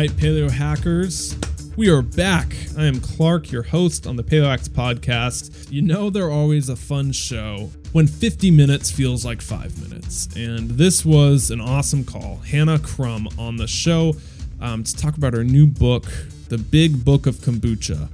[0.00, 1.36] right, Paleo Hackers.
[1.76, 2.54] We are back.
[2.78, 5.70] I am Clark, your host on the Paleo Hacks podcast.
[5.70, 10.26] You know, they're always a fun show when 50 minutes feels like five minutes.
[10.34, 12.36] And this was an awesome call.
[12.36, 14.14] Hannah Crum on the show
[14.58, 16.04] um, to talk about her new book,
[16.48, 18.08] The Big Book of Kombucha.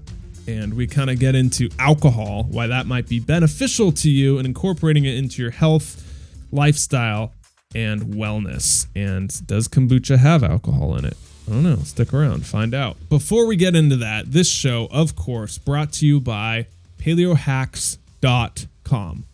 [0.49, 4.47] And we kind of get into alcohol, why that might be beneficial to you, and
[4.49, 6.03] incorporating it into your health,
[6.51, 7.33] lifestyle,
[7.77, 8.89] and wellness.
[8.97, 11.17] And does kombucha have alcohol in it?
[11.49, 11.77] I don't know.
[11.77, 12.97] Stick around, find out.
[13.09, 16.67] Before we get into that, this show, of course, brought to you by
[16.99, 19.25] paleohacks.com.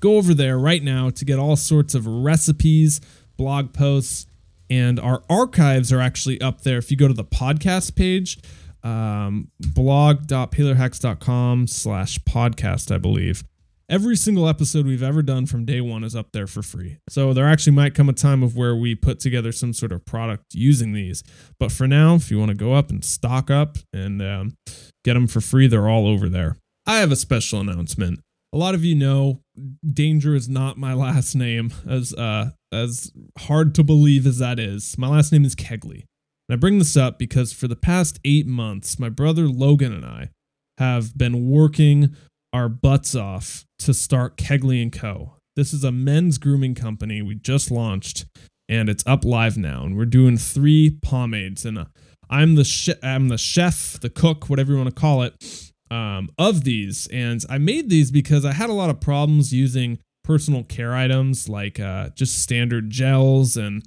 [0.00, 3.00] Go over there right now to get all sorts of recipes,
[3.36, 4.26] blog posts,
[4.68, 6.78] and our archives are actually up there.
[6.78, 8.38] If you go to the podcast page,
[8.82, 13.44] um, blog.paleohacks.com slash podcast, I believe.
[13.90, 16.98] Every single episode we've ever done from day one is up there for free.
[17.08, 20.04] So there actually might come a time of where we put together some sort of
[20.04, 21.24] product using these.
[21.58, 24.54] But for now, if you want to go up and stock up and um,
[25.02, 26.56] get them for free, they're all over there.
[26.86, 28.20] I have a special announcement.
[28.52, 29.40] A lot of you know
[29.84, 34.96] Danger is not my last name, as uh, as hard to believe as that is.
[34.98, 36.04] My last name is Kegley.
[36.48, 40.06] And I bring this up because for the past eight months, my brother Logan and
[40.06, 40.30] I
[40.78, 42.14] have been working
[42.52, 45.34] our butts off to start Kegley and Co.
[45.56, 48.26] This is a men's grooming company we just launched,
[48.68, 49.84] and it's up live now.
[49.84, 51.84] And we're doing three pomades, and uh,
[52.28, 56.64] I'm the I'm the chef, the cook, whatever you want to call it, um, of
[56.64, 57.08] these.
[57.12, 61.48] And I made these because I had a lot of problems using personal care items
[61.48, 63.82] like uh, just standard gels and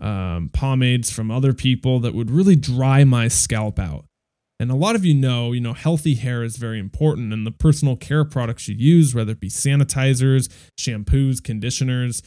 [0.00, 4.06] um, pomades from other people that would really dry my scalp out.
[4.62, 7.50] And a lot of you know, you know, healthy hair is very important, and the
[7.50, 12.22] personal care products you use, whether it be sanitizers, shampoos, conditioners,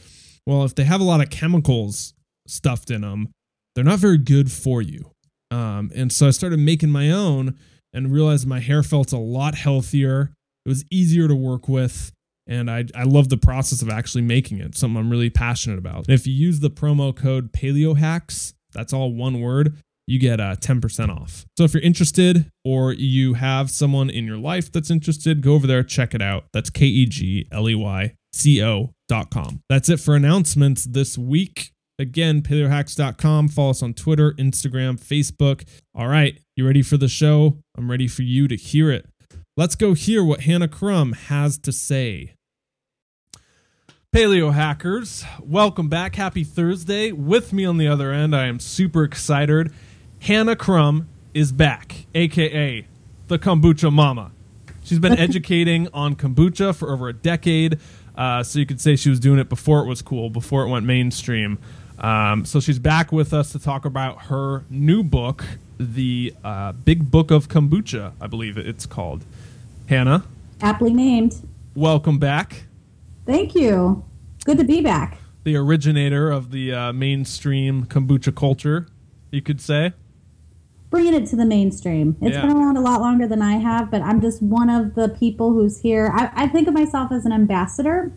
[0.46, 2.12] well, if they have a lot of chemicals
[2.46, 3.28] stuffed in them,
[3.74, 5.12] they're not very good for you.
[5.50, 7.58] Um, and so I started making my own
[7.94, 10.34] and realized my hair felt a lot healthier.
[10.66, 12.12] It was easier to work with.
[12.46, 16.06] And I, I love the process of actually making it, something I'm really passionate about.
[16.06, 20.54] And if you use the promo code PaleoHacks, that's all one word, you get uh,
[20.56, 21.44] 10% off.
[21.58, 25.66] So if you're interested or you have someone in your life that's interested, go over
[25.66, 26.44] there, check it out.
[26.52, 29.62] That's K E G L E Y C O dot com.
[29.68, 31.72] That's it for announcements this week.
[31.98, 33.48] Again, paleohacks.com.
[33.48, 35.66] Follow us on Twitter, Instagram, Facebook.
[35.94, 37.58] All right, you ready for the show?
[37.76, 39.06] I'm ready for you to hear it.
[39.56, 42.34] Let's go hear what Hannah Crum has to say.
[44.14, 46.16] Paleo hackers, welcome back.
[46.16, 47.12] Happy Thursday.
[47.12, 49.72] With me on the other end, I am super excited.
[50.20, 52.86] Hannah Crum is back, aka
[53.28, 54.30] the Kombucha Mamma.
[54.84, 57.78] She's been educating on kombucha for over a decade,
[58.16, 60.68] uh, so you could say she was doing it before it was cool, before it
[60.68, 61.58] went mainstream.
[61.98, 65.44] Um, so she's back with us to talk about her new book,
[65.78, 69.24] The uh, Big Book of Kombucha, I believe it's called.
[69.88, 70.24] Hannah,
[70.60, 71.34] Aptly named.
[71.74, 72.64] welcome back.
[73.24, 74.04] Thank you.
[74.44, 75.18] Good to be back.
[75.44, 78.86] The originator of the uh, mainstream kombucha culture,
[79.30, 79.92] you could say.
[80.90, 82.16] Bringing it to the mainstream.
[82.20, 82.46] It's Yeah.
[82.46, 85.52] been around a lot longer than I have, but I'm just one of the people
[85.52, 86.12] who's here.
[86.14, 88.12] I, I think of myself as an ambassador.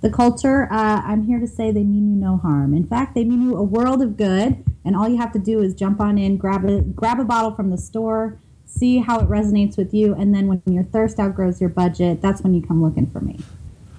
[0.00, 2.74] The culture, uh, I'm here to say they mean you no harm.
[2.74, 5.60] In fact, they mean you a world of good, and all you have to do
[5.60, 9.28] is jump on in, grab a, grab a bottle from the store, see how it
[9.28, 12.82] resonates with you, and then when your thirst outgrows your budget, that's when you come
[12.82, 13.40] looking for me.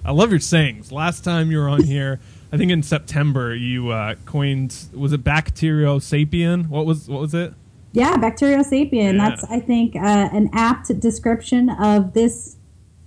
[0.04, 0.92] I love your sayings.
[0.92, 2.20] Last time you were on here,
[2.52, 6.68] I think in September, you uh, coined was it Bacteriosapien?
[6.68, 7.52] What was what was it?
[7.96, 9.14] Yeah, Bacteriosapien.
[9.14, 9.28] Yeah.
[9.28, 12.56] That's, I think, uh, an apt description of this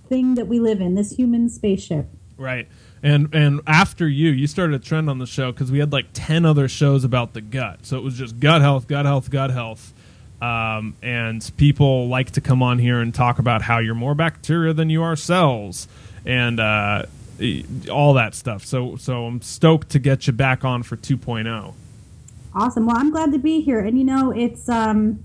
[0.08, 2.08] thing that we live in, this human spaceship.
[2.36, 2.66] Right.
[3.00, 6.06] And and after you, you started a trend on the show because we had like
[6.12, 7.86] ten other shows about the gut.
[7.86, 9.94] So it was just gut health, gut health, gut health.
[10.42, 14.72] Um, and people like to come on here and talk about how you're more bacteria
[14.72, 15.86] than you are cells,
[16.26, 17.04] and uh,
[17.92, 18.64] all that stuff.
[18.66, 20.98] So so I'm stoked to get you back on for oh.
[20.98, 21.74] 2.0.
[22.54, 22.86] Awesome.
[22.86, 23.80] Well, I'm glad to be here.
[23.80, 25.24] And you know, it's um,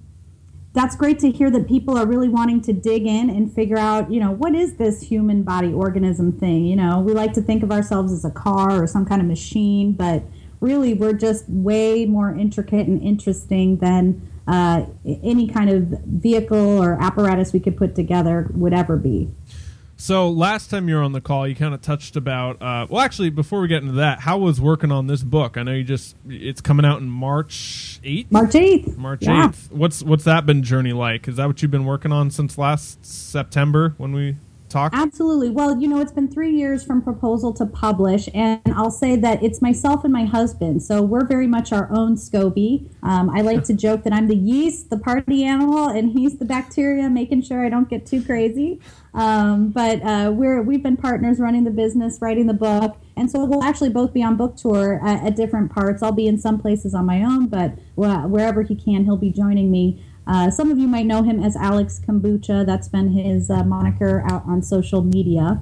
[0.74, 4.12] that's great to hear that people are really wanting to dig in and figure out,
[4.12, 6.66] you know, what is this human body organism thing?
[6.66, 9.28] You know, we like to think of ourselves as a car or some kind of
[9.28, 10.24] machine, but
[10.60, 17.02] really we're just way more intricate and interesting than uh, any kind of vehicle or
[17.02, 19.30] apparatus we could put together would ever be.
[20.06, 22.62] So last time you were on the call, you kind of touched about.
[22.62, 25.58] Uh, well, actually, before we get into that, how was working on this book?
[25.58, 28.32] I know you just it's coming out in March eighth.
[28.32, 28.98] March 8th.
[28.98, 29.48] March Yeah.
[29.48, 29.72] eighth.
[29.72, 31.28] What's what's that been journey like?
[31.28, 34.36] Is that what you've been working on since last September when we
[34.70, 34.94] talked?
[34.94, 35.50] Absolutely.
[35.50, 39.42] Well, you know, it's been three years from proposal to publish, and I'll say that
[39.42, 40.84] it's myself and my husband.
[40.84, 42.88] So we're very much our own SCOBY.
[43.02, 46.46] Um, I like to joke that I'm the yeast, the party animal, and he's the
[46.46, 48.80] bacteria, making sure I don't get too crazy.
[49.16, 53.46] Um, but uh, we're we've been partners running the business, writing the book, and so
[53.46, 56.04] we'll actually both be on book tour at, at different parts.
[56.04, 59.72] I'll be in some places on my own, but wherever he can, he'll be joining
[59.72, 60.04] me.
[60.28, 62.66] Uh, some of you might know him as Alex Kombucha.
[62.66, 65.62] That's been his uh, moniker out on social media.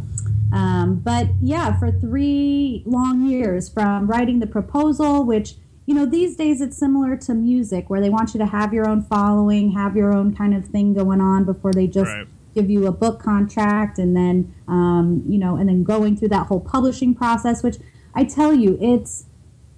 [0.52, 5.56] Um, but yeah, for three long years, from writing the proposal, which
[5.86, 8.88] you know these days it's similar to music, where they want you to have your
[8.88, 12.28] own following, have your own kind of thing going on before they just right.
[12.54, 16.48] Give you a book contract, and then um, you know, and then going through that
[16.48, 17.64] whole publishing process.
[17.64, 17.78] Which
[18.14, 19.26] I tell you, it's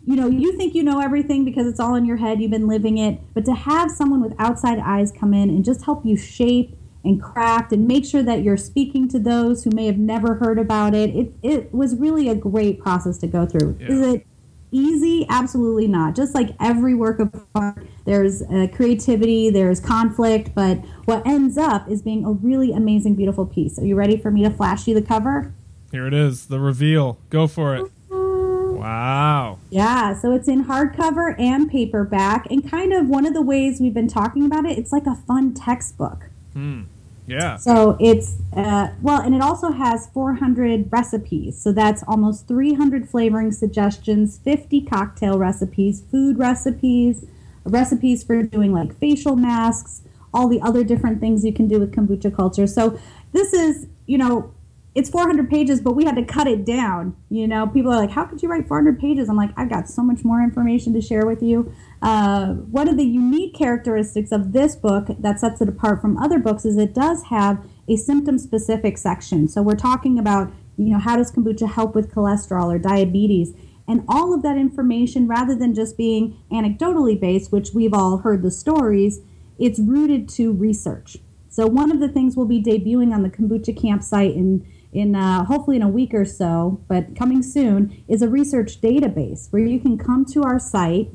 [0.06, 2.68] you know, you think you know everything because it's all in your head, you've been
[2.68, 6.16] living it, but to have someone with outside eyes come in and just help you
[6.16, 10.36] shape and craft and make sure that you're speaking to those who may have never
[10.36, 13.78] heard about it, it, it was really a great process to go through.
[13.80, 13.88] Yeah.
[13.88, 14.28] Is it
[14.76, 15.26] easy?
[15.30, 16.16] Absolutely not.
[16.16, 21.90] Just like every work of art, there's uh, creativity, there's conflict, but what ends up
[21.90, 23.80] is being a really amazing, beautiful piece.
[23.80, 25.54] Are you ready for me to flash you the cover?
[25.92, 27.18] Here it is, the reveal.
[27.30, 27.92] Go for it.
[28.10, 29.60] Wow.
[29.70, 33.94] Yeah, so it's in hardcover and paperback, and kind of one of the ways we've
[33.94, 36.30] been talking about it, it's like a fun textbook.
[36.54, 36.84] Hmm.
[37.28, 37.58] Yeah.
[37.58, 41.60] So it's, uh, well, and it also has 400 recipes.
[41.60, 47.26] So that's almost 300 flavoring suggestions, 50 cocktail recipes, food recipes,
[47.64, 51.94] recipes for doing like facial masks, all the other different things you can do with
[51.94, 52.68] kombucha culture.
[52.68, 53.00] So
[53.32, 54.54] this is, you know,
[54.96, 57.18] it's 400 pages, but we had to cut it down.
[57.30, 59.28] You know, people are like, how could you write 400 pages?
[59.28, 61.74] I'm like, I've got so much more information to share with you.
[62.02, 66.40] Uh, one of the unique characteristics of this book that sets it apart from other
[66.40, 69.50] books is it does have a symptom specific section.
[69.50, 73.54] So we're talking about, you know, how does kombucha help with cholesterol or diabetes?
[73.90, 78.44] And all of that information, rather than just being anecdotally based, which we've all heard
[78.44, 79.20] the stories,
[79.60, 81.18] it's rooted to research.
[81.50, 84.66] So one of the things we'll be debuting on the Kombucha Kamp site in
[84.96, 89.52] in uh, hopefully in a week or so, but coming soon, is a research database
[89.52, 91.10] where you can come to our site,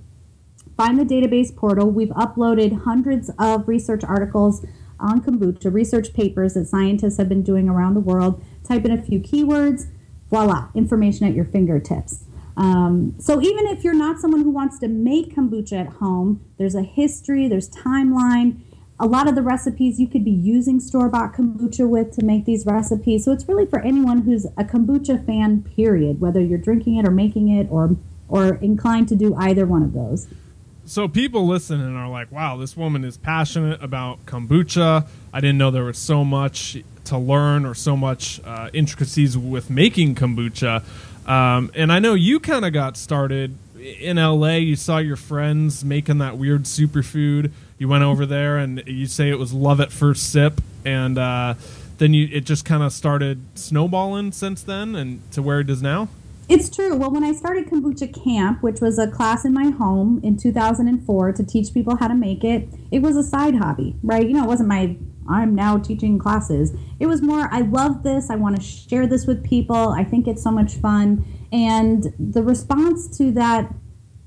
[0.76, 1.90] find the database portal.
[1.90, 4.64] We've uploaded hundreds of research articles
[5.00, 8.44] on kombucha, research papers that scientists have been doing around the world.
[8.64, 9.86] Type in a few keywords,
[10.28, 12.24] voila, information at your fingertips.
[12.58, 16.74] Um, so even if you're not someone who wants to make kombucha at home, there's
[16.74, 18.60] a history, there's timeline
[19.00, 22.44] a lot of the recipes you could be using store bought kombucha with to make
[22.44, 23.24] these recipes.
[23.24, 27.10] So it's really for anyone who's a kombucha fan, period, whether you're drinking it or
[27.10, 27.96] making it or
[28.28, 30.28] or inclined to do either one of those.
[30.84, 35.06] So people listen and are like, "Wow, this woman is passionate about kombucha.
[35.32, 39.70] I didn't know there was so much to learn or so much uh, intricacies with
[39.70, 40.82] making kombucha."
[41.26, 44.56] Um, and I know you kind of got started in LA.
[44.56, 47.50] You saw your friends making that weird superfood
[47.80, 51.54] you went over there and you say it was love at first sip, and uh,
[51.96, 55.82] then you it just kind of started snowballing since then, and to where it is
[55.82, 56.08] now.
[56.46, 56.94] It's true.
[56.96, 61.32] Well, when I started Kombucha Kamp, which was a class in my home in 2004
[61.32, 64.26] to teach people how to make it, it was a side hobby, right?
[64.26, 64.96] You know, it wasn't my
[65.28, 66.72] I'm now teaching classes.
[66.98, 68.30] It was more, I love this.
[68.30, 69.90] I want to share this with people.
[69.90, 71.24] I think it's so much fun.
[71.52, 73.72] And the response to that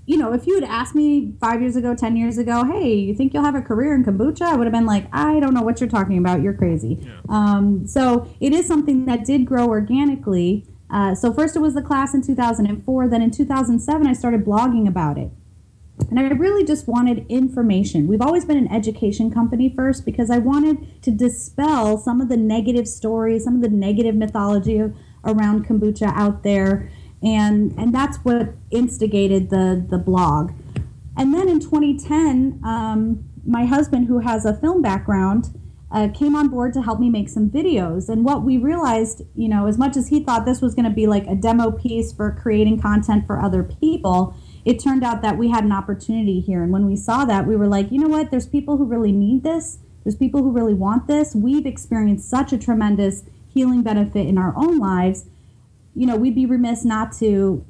[0.06, 3.16] you know, if you had asked me five years ago, 10 years ago, hey, you
[3.16, 4.42] think you'll have a career in kombucha?
[4.42, 6.42] I would have been like, I don't know what you're talking about.
[6.42, 7.00] You're crazy.
[7.02, 7.20] Yeah.
[7.30, 10.66] Um, so it is something that did grow organically.
[10.90, 13.08] Uh, so first it was the class in 2004.
[13.08, 15.32] Then in 2007, I started blogging about it.
[16.10, 18.08] And I really just wanted information.
[18.08, 22.38] We've always been an education company first because I wanted to dispel some of the
[22.38, 24.82] negative stories, some of the negative mythology
[25.24, 26.90] around kombucha out there
[27.24, 30.52] and and that's what instigated the the blog.
[31.16, 35.60] And then in 2010, um, my husband, who has a film background,
[35.92, 38.10] uh, came on board to help me make some videos.
[38.10, 40.92] And what we realized, you know, as much as he thought this was going to
[40.92, 45.38] be like a demo piece for creating content for other people, it turned out that
[45.38, 46.64] we had an opportunity here.
[46.64, 48.32] And when we saw that, we were like, you know what?
[48.32, 49.78] There's people who really need this.
[50.04, 51.36] There's people who really want this.
[51.36, 55.26] We've experienced such a tremendous healing benefit in our own lives
[55.96, 57.66] you know, we'd be remiss not to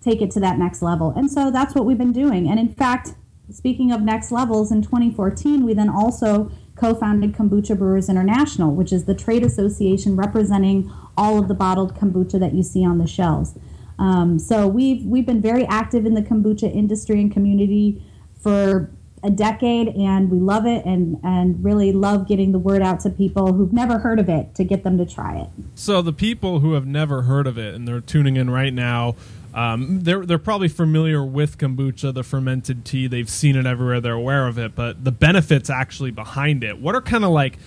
[0.00, 1.12] take it to that next level.
[1.16, 2.48] And so that's what we've been doing.
[2.48, 3.14] And in fact,
[3.50, 8.92] speaking of next levels, in 2014, we then also co founded Kombucha Brewers International, which
[8.92, 13.06] is the trade association representing all of the bottled kombucha that you see on the
[13.06, 13.54] shelves.
[13.98, 18.02] Um, so we've we've been very active in the kombucha industry and community
[18.42, 18.90] for
[19.22, 23.10] a decade and we love it and, and really love getting the word out to
[23.10, 25.48] people who've never heard of it to get them to try it.
[25.74, 29.16] So, the people who have never heard of it and they're tuning in right now,
[29.52, 33.08] um, they're they're probably familiar with kombucha, the fermented tea.
[33.08, 34.00] They've seen it everywhere.
[34.00, 36.78] They're aware of it, but the benefits actually behind it.
[36.78, 37.58] What are kind of like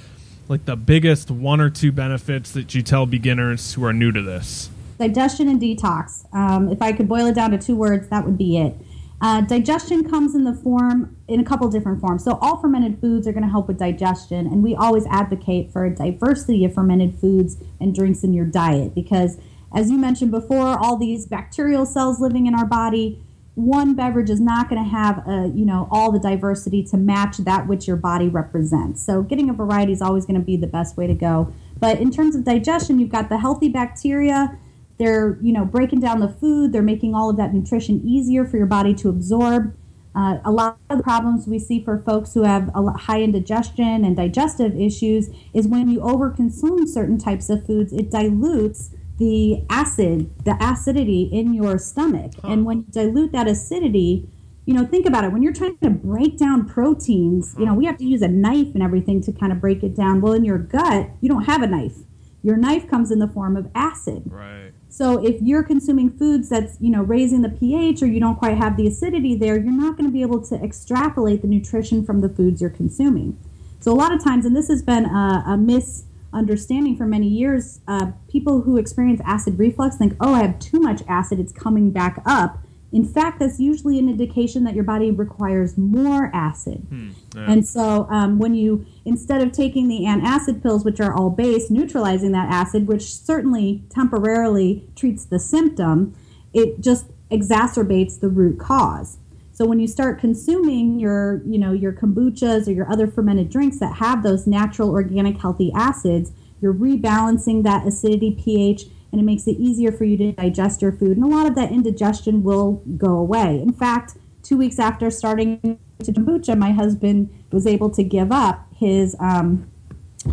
[0.48, 4.22] like the biggest one or two benefits that you tell beginners who are new to
[4.22, 4.69] this?
[4.98, 6.25] Digestion and detox.
[6.33, 8.75] Um, if I could boil it down to two words, that would be it.
[9.24, 12.25] Uh, digestion comes in the form in a couple different forms.
[12.25, 15.86] So all fermented foods are going to help with digestion, and we always advocate for
[15.86, 19.38] a diversity of fermented foods and drinks in your diet because,
[19.74, 23.24] as you mentioned before, all these bacterial cells living in our body.
[23.56, 27.38] One beverage is not going to have a, you know all the diversity to match
[27.38, 29.01] that which your body represents.
[29.06, 31.53] So getting a variety is always going to be the best way to go.
[31.80, 34.60] But in terms of digestion, you've got the healthy bacteria
[34.97, 36.71] they're, you know, breaking down the food.
[36.71, 39.75] They're making all of that nutrition easier for your body to absorb.
[40.15, 44.05] Uh, a lot of the problems we see for folks who have a high indigestion
[44.05, 50.31] and digestive issues is when you overconsume certain types of foods, it dilutes the acid,
[50.45, 52.33] the acidity in your stomach.
[52.41, 52.50] Huh.
[52.50, 54.29] And when you dilute that acidity,
[54.65, 55.31] you know, think about it.
[55.31, 58.73] When you're trying to break down proteins, you know, we have to use a knife
[58.73, 60.21] and everything to kind of break it down.
[60.21, 61.97] Well, in your gut, you don't have a knife.
[62.43, 64.23] Your knife comes in the form of acid.
[64.25, 64.71] Right.
[64.93, 68.57] So if you're consuming foods that's, you know, raising the pH or you don't quite
[68.57, 72.21] have the acidity there, you're not going to be able to extrapolate the nutrition from
[72.21, 73.35] the foods you're consuming.
[73.79, 77.79] So a lot of times, and this has been a, a misunderstanding for many years,
[77.88, 81.89] uh, people who experience acid reflux think, oh, I have too much acid, it's coming
[81.89, 82.59] back up.
[82.93, 86.85] In fact, that's usually an indication that your body requires more acid.
[86.88, 87.51] Hmm, yeah.
[87.51, 91.71] And so, um, when you, instead of taking the antacid pills, which are all base,
[91.71, 96.15] neutralizing that acid, which certainly temporarily treats the symptom,
[96.53, 99.17] it just exacerbates the root cause.
[99.53, 103.79] So when you start consuming your, you know, your kombuchas or your other fermented drinks
[103.79, 106.31] that have those natural organic healthy acids,
[106.62, 110.91] you're rebalancing that acidity pH and it makes it easier for you to digest your
[110.91, 111.15] food.
[111.17, 113.62] And a lot of that indigestion will go away.
[113.62, 118.67] In fact, two weeks after starting to kombucha, my husband was able to give up
[118.75, 119.70] his um,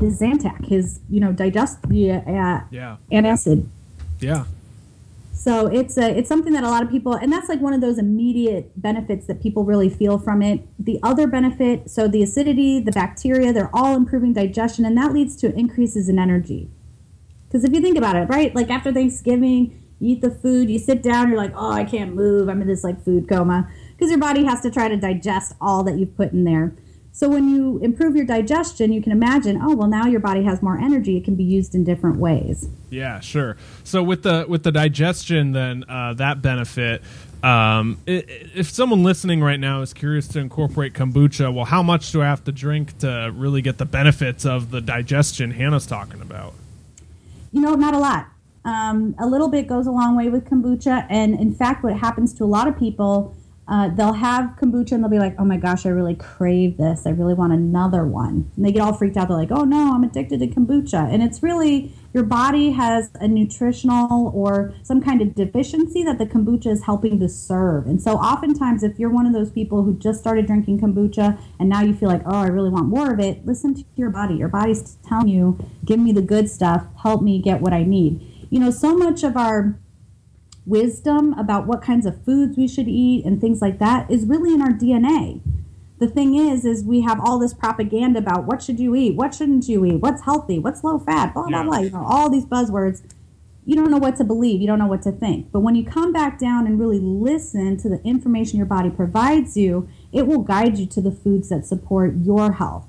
[0.01, 3.67] his Zantac, his you know digest the uh, yeah antacid.
[4.19, 4.47] Yeah.
[5.35, 7.83] So it's a it's something that a lot of people and that's like one of
[7.83, 10.67] those immediate benefits that people really feel from it.
[10.79, 15.37] The other benefit, so the acidity, the bacteria, they're all improving digestion and that leads
[15.37, 16.71] to increases in energy.
[17.51, 18.55] Because if you think about it, right?
[18.55, 22.15] Like after Thanksgiving, you eat the food, you sit down, you're like, oh, I can't
[22.15, 22.49] move.
[22.49, 23.69] I'm in this like food coma.
[23.97, 26.75] Because your body has to try to digest all that you've put in there.
[27.13, 30.63] So when you improve your digestion, you can imagine, oh well, now your body has
[30.63, 31.17] more energy.
[31.17, 32.69] It can be used in different ways.
[32.89, 33.57] Yeah, sure.
[33.83, 37.03] So with the with the digestion, then uh, that benefit.
[37.43, 42.23] Um, if someone listening right now is curious to incorporate kombucha, well, how much do
[42.23, 46.55] I have to drink to really get the benefits of the digestion Hannah's talking about?
[47.53, 48.29] You know, not a lot.
[48.65, 51.07] Um, a little bit goes a long way with kombucha.
[51.09, 53.37] And in fact, what happens to a lot of people,
[53.71, 57.07] uh, they'll have kombucha and they'll be like, oh my gosh, I really crave this.
[57.07, 58.51] I really want another one.
[58.57, 59.29] And they get all freaked out.
[59.29, 61.13] They're like, oh no, I'm addicted to kombucha.
[61.13, 66.27] And it's really your body has a nutritional or some kind of deficiency that the
[66.27, 67.87] kombucha is helping to serve.
[67.87, 71.69] And so, oftentimes, if you're one of those people who just started drinking kombucha and
[71.69, 74.35] now you feel like, oh, I really want more of it, listen to your body.
[74.35, 78.49] Your body's telling you, give me the good stuff, help me get what I need.
[78.51, 79.79] You know, so much of our
[80.71, 84.55] wisdom about what kinds of foods we should eat and things like that is really
[84.55, 85.41] in our DNA
[86.01, 89.35] the thing is is we have all this propaganda about what should you eat what
[89.35, 91.63] shouldn't you eat what's healthy what's low fat blah blah yeah.
[91.63, 93.03] blah you know all these buzzwords.
[93.67, 95.53] You don't know what to believe you don't know what to think.
[95.53, 99.57] But when you come back down and really listen to the information your body provides
[99.57, 102.87] you it will guide you to the foods that support your health.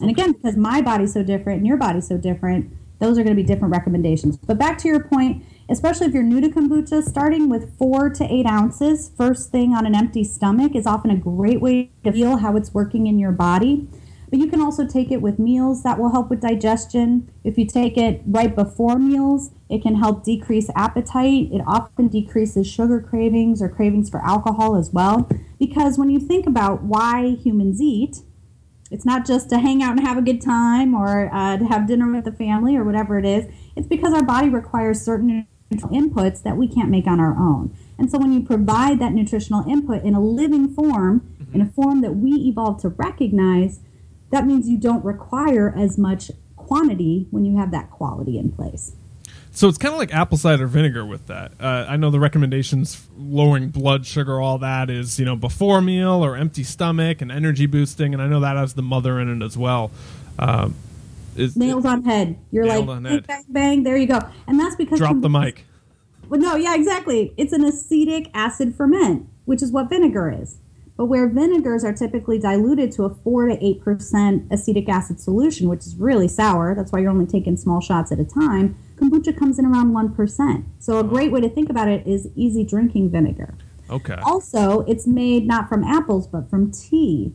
[0.00, 2.72] And again because my body's so different and your body's so different
[3.04, 6.22] those are going to be different recommendations but back to your point especially if you're
[6.22, 10.74] new to kombucha, starting with four to eight ounces first thing on an empty stomach
[10.74, 13.88] is often a great way to feel how it's working in your body.
[14.30, 17.30] But you can also take it with meals that will help with digestion.
[17.44, 21.50] If you take it right before meals, it can help decrease appetite.
[21.52, 25.30] It often decreases sugar cravings or cravings for alcohol as well.
[25.58, 28.22] Because when you think about why humans eat,
[28.90, 31.86] it's not just to hang out and have a good time or uh, to have
[31.86, 33.46] dinner with the family or whatever it is.
[33.76, 37.76] It's because our body requires certain inputs that we can't make on our own.
[37.98, 41.54] And so when you provide that nutritional input in a living form, mm-hmm.
[41.54, 43.80] in a form that we evolved to recognize,
[44.30, 48.92] that means you don't require as much quantity when you have that quality in place.
[49.54, 51.52] So it's kind of like apple cider vinegar with that.
[51.60, 56.24] Uh, I know the recommendations lowering blood sugar, all that is you know before meal
[56.24, 59.44] or empty stomach and energy boosting, and I know that has the mother in it
[59.44, 59.92] as well.
[60.40, 60.74] Um,
[61.36, 62.36] is, nails on head.
[62.50, 63.82] You're like bang, bang, bang.
[63.84, 64.20] There you go.
[64.48, 65.64] And that's because drop the mic.
[66.28, 67.32] Well, no, yeah, exactly.
[67.36, 70.58] It's an acetic acid ferment, which is what vinegar is.
[70.96, 75.80] But where vinegars are typically diluted to a 4 to 8% acetic acid solution, which
[75.80, 79.58] is really sour, that's why you're only taking small shots at a time, kombucha comes
[79.58, 80.64] in around 1%.
[80.78, 83.54] So a great way to think about it is easy drinking vinegar.
[83.90, 84.18] Okay.
[84.22, 87.32] Also, it's made not from apples, but from tea.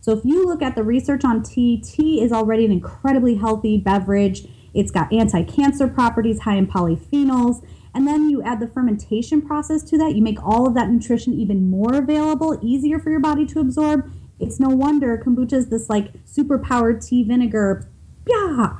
[0.00, 3.78] So if you look at the research on tea, tea is already an incredibly healthy
[3.78, 4.46] beverage.
[4.74, 7.66] It's got anti cancer properties, high in polyphenols.
[7.94, 10.14] And then you add the fermentation process to that.
[10.14, 14.12] You make all of that nutrition even more available, easier for your body to absorb.
[14.38, 17.88] It's no wonder kombucha is this like super powered tea vinegar.
[18.28, 18.76] Yeah.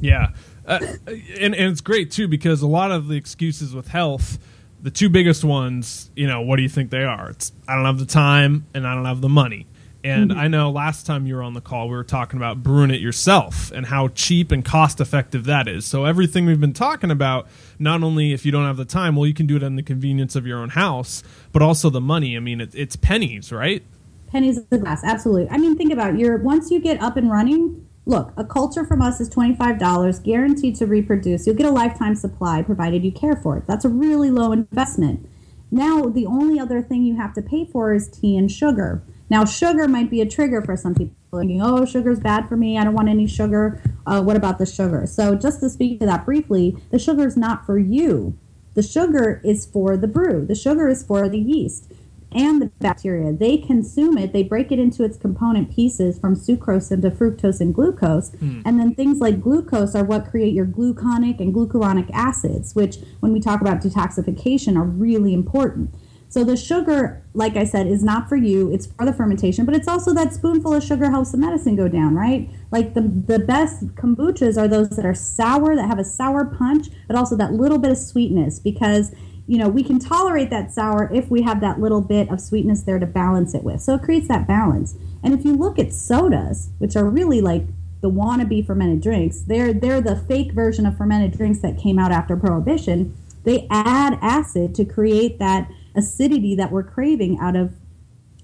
[0.00, 0.34] Yeah.
[0.66, 4.38] Uh, and, and it's great too because a lot of the excuses with health,
[4.80, 7.30] the two biggest ones, you know, what do you think they are?
[7.30, 9.66] It's I don't have the time and I don't have the money.
[10.04, 10.38] And mm-hmm.
[10.38, 13.00] I know last time you were on the call, we were talking about brewing it
[13.00, 15.86] yourself and how cheap and cost effective that is.
[15.86, 19.26] So, everything we've been talking about, not only if you don't have the time, well,
[19.26, 22.36] you can do it in the convenience of your own house, but also the money.
[22.36, 23.82] I mean, it, it's pennies, right?
[24.26, 25.48] Pennies a glass, absolutely.
[25.48, 26.20] I mean, think about it.
[26.20, 30.76] You're, once you get up and running, look, a culture from us is $25, guaranteed
[30.76, 31.46] to reproduce.
[31.46, 33.66] You'll get a lifetime supply provided you care for it.
[33.66, 35.28] That's a really low investment.
[35.70, 39.02] Now, the only other thing you have to pay for is tea and sugar.
[39.30, 42.78] Now, sugar might be a trigger for some people thinking, oh, sugar's bad for me.
[42.78, 43.82] I don't want any sugar.
[44.06, 45.06] Uh, what about the sugar?
[45.06, 48.38] So, just to speak to that briefly, the sugar is not for you.
[48.74, 51.92] The sugar is for the brew, the sugar is for the yeast
[52.34, 53.32] and the bacteria.
[53.32, 57.74] They consume it, they break it into its component pieces from sucrose into fructose and
[57.74, 58.30] glucose.
[58.32, 58.62] Mm.
[58.64, 63.32] And then things like glucose are what create your gluconic and glucuronic acids, which, when
[63.32, 65.94] we talk about detoxification, are really important.
[66.34, 68.72] So the sugar, like I said, is not for you.
[68.72, 71.86] It's for the fermentation, but it's also that spoonful of sugar helps the medicine go
[71.86, 72.50] down, right?
[72.72, 76.88] Like the the best kombuchas are those that are sour, that have a sour punch,
[77.06, 79.12] but also that little bit of sweetness because
[79.46, 82.82] you know, we can tolerate that sour if we have that little bit of sweetness
[82.82, 83.82] there to balance it with.
[83.82, 84.94] So it creates that balance.
[85.22, 87.64] And if you look at sodas, which are really like
[88.00, 92.12] the wannabe fermented drinks, they're they're the fake version of fermented drinks that came out
[92.12, 93.16] after prohibition.
[93.44, 97.74] They add acid to create that acidity that we're craving out of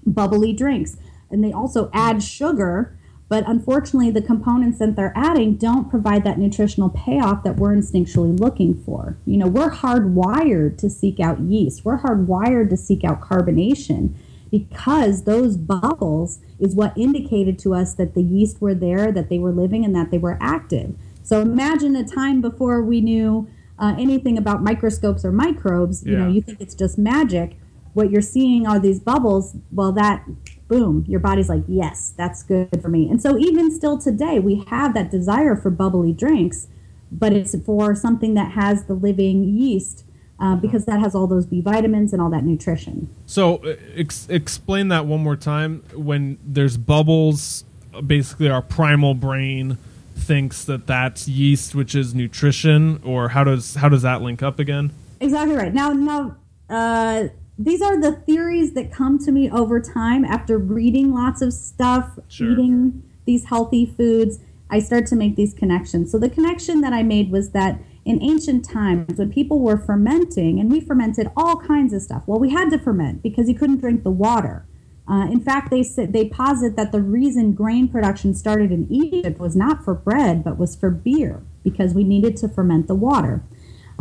[0.05, 0.97] bubbly drinks.
[1.31, 2.97] And they also add sugar,
[3.31, 8.37] but unfortunately, the components that they're adding don't provide that nutritional payoff that we're instinctually
[8.37, 9.17] looking for.
[9.25, 14.15] You know, we're hardwired to seek out yeast, we're hardwired to seek out carbonation
[14.51, 19.39] because those bubbles is what indicated to us that the yeast were there, that they
[19.39, 20.93] were living, and that they were active.
[21.23, 23.47] So imagine a time before we knew
[23.79, 26.11] uh, anything about microscopes or microbes, yeah.
[26.11, 27.55] you know, you think it's just magic.
[27.93, 29.55] What you're seeing are these bubbles.
[29.71, 30.25] Well, that
[30.71, 33.09] boom, your body's like, yes, that's good for me.
[33.09, 36.69] And so even still today, we have that desire for bubbly drinks,
[37.11, 40.05] but it's for something that has the living yeast.
[40.39, 43.07] Uh, because that has all those B vitamins and all that nutrition.
[43.27, 45.83] So, uh, ex- explain that one more time.
[45.93, 47.63] When there's bubbles,
[48.07, 49.77] basically our primal brain
[50.15, 54.57] thinks that that's yeast, which is nutrition, or how does how does that link up
[54.57, 54.89] again?
[55.19, 55.75] Exactly right.
[55.75, 56.35] Now, now
[56.71, 57.27] uh,
[57.63, 62.19] these are the theories that come to me over time after reading lots of stuff,
[62.27, 62.51] sure.
[62.51, 64.39] eating these healthy foods.
[64.69, 66.11] I start to make these connections.
[66.11, 70.59] So the connection that I made was that in ancient times, when people were fermenting,
[70.59, 72.23] and we fermented all kinds of stuff.
[72.25, 74.65] Well, we had to ferment because you couldn't drink the water.
[75.07, 79.55] Uh, in fact, they they posit that the reason grain production started in Egypt was
[79.55, 83.43] not for bread, but was for beer, because we needed to ferment the water.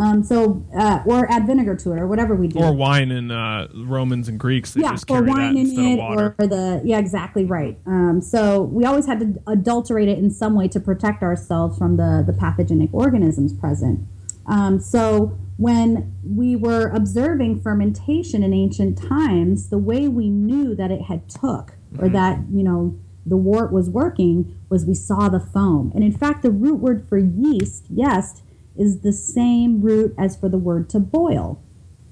[0.00, 2.58] Um, so, uh, or add vinegar to it, or whatever we do.
[2.58, 4.74] Or wine in uh, Romans and Greeks.
[4.74, 7.78] yeah, or wine in it, or the yeah, exactly right.
[7.84, 11.98] Um, so we always had to adulterate it in some way to protect ourselves from
[11.98, 14.00] the the pathogenic organisms present.
[14.46, 20.90] Um, so when we were observing fermentation in ancient times, the way we knew that
[20.90, 22.14] it had took or mm-hmm.
[22.14, 25.92] that, you know, the wort was working was we saw the foam.
[25.94, 28.42] And in fact, the root word for yeast, yeast,
[28.76, 31.62] is the same root as for the word to boil.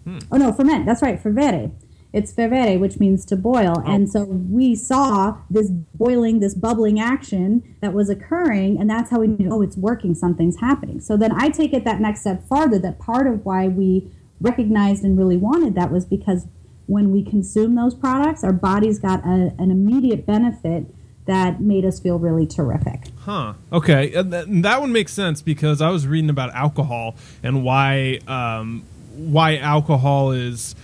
[0.05, 0.19] Hmm.
[0.31, 0.87] Oh no, ferment.
[0.87, 1.73] That's right, fervere.
[2.13, 3.77] It's fervere, which means to boil.
[3.79, 3.93] Oh.
[3.93, 9.21] And so we saw this boiling, this bubbling action that was occurring, and that's how
[9.21, 11.01] we knew, oh, it's working, something's happening.
[11.01, 15.05] So then I take it that next step farther that part of why we recognized
[15.05, 16.47] and really wanted that was because
[16.87, 20.87] when we consume those products, our bodies got a, an immediate benefit
[21.29, 23.05] that made us feel really terrific.
[23.21, 23.53] Huh.
[23.71, 24.15] Okay.
[24.15, 28.83] And, th- that one makes sense because I was reading about alcohol and why um,
[29.15, 30.75] why alcohol is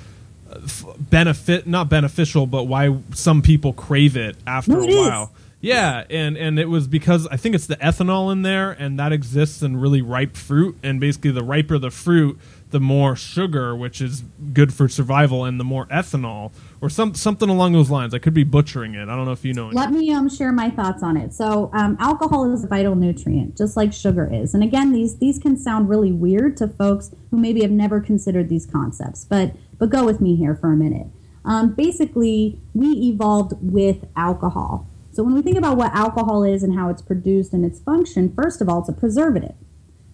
[0.53, 0.59] uh,
[0.99, 5.29] benefit not beneficial, but why some people crave it after No, a it is.
[5.65, 9.13] Yeah, and and it was because I think it's the ethanol in there, and that
[9.13, 14.03] exists in really ripe fruit, and basically the riper the fruit, the more sugar, which
[14.03, 18.13] is good for survival, and the more ethanol, or some something along those lines.
[18.13, 19.09] I could be butchering it.
[19.09, 19.69] I don't know if you know.
[19.69, 21.33] Let me um, share my thoughts on it.
[21.33, 24.53] So, um, alcohol is a vital nutrient, just like sugar is.
[24.53, 28.51] And again, these these can sound really weird to folks who maybe have never considered
[28.51, 29.25] these concepts.
[29.25, 31.07] But but go with me here for a minute.
[31.47, 34.91] Um, basically, we evolved with alcohol.
[35.15, 38.33] So when we think about what alcohol is and how it's produced and its function,
[38.35, 39.55] first of all, it's a preservative.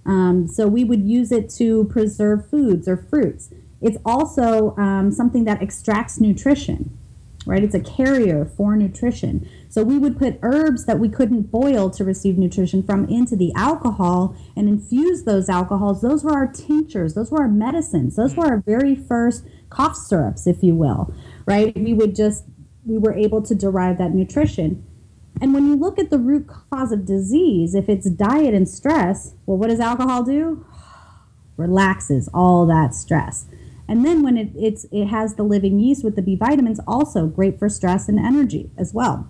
[0.05, 3.49] Um, so we would use it to preserve foods or fruits.
[3.81, 6.99] It's also um, something that extracts nutrition,
[7.47, 7.65] right?
[7.65, 9.49] It's a carrier for nutrition.
[9.71, 13.53] So we would put herbs that we couldn't boil to receive nutrition from into the
[13.57, 16.03] alcohol and infuse those alcohols.
[16.03, 20.47] Those were our tinctures, those were our medicines, those were our very first cough syrups,
[20.47, 21.15] if you will,
[21.47, 21.75] right?
[21.75, 22.45] We would just,
[22.85, 24.85] we were able to derive that nutrition.
[25.41, 29.35] And when you look at the root cause of disease, if it's diet and stress,
[29.47, 30.67] well, what does alcohol do?
[31.57, 33.47] Relaxes all that stress.
[33.89, 37.27] And then when it, it's, it has the living yeast with the B vitamins, also
[37.27, 39.29] great for stress and energy as well.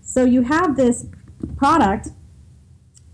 [0.00, 1.06] So you have this
[1.56, 2.10] product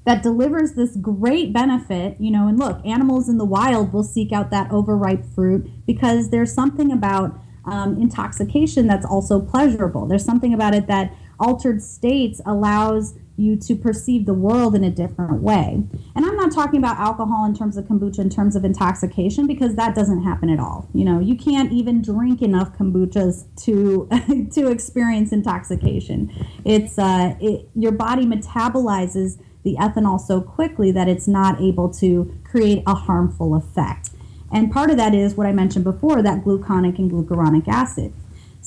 [0.05, 4.33] that delivers this great benefit, you know, and look, animals in the wild will seek
[4.33, 10.07] out that overripe fruit because there's something about um, intoxication that's also pleasurable.
[10.07, 14.91] There's something about it that altered states allows you to perceive the world in a
[14.91, 15.83] different way.
[16.15, 19.75] And I'm not talking about alcohol in terms of kombucha in terms of intoxication because
[19.75, 20.89] that doesn't happen at all.
[20.95, 24.09] You know, you can't even drink enough kombuchas to
[24.55, 26.33] to experience intoxication.
[26.65, 32.39] It's uh, it, your body metabolizes the ethanol so quickly that it's not able to
[32.45, 34.11] create a harmful effect.
[34.53, 38.13] And part of that is what I mentioned before that gluconic and glucuronic acid.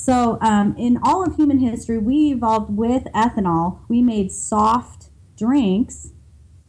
[0.08, 3.80] So, um, in all of human history, we evolved with ethanol.
[3.90, 6.14] We made soft drinks,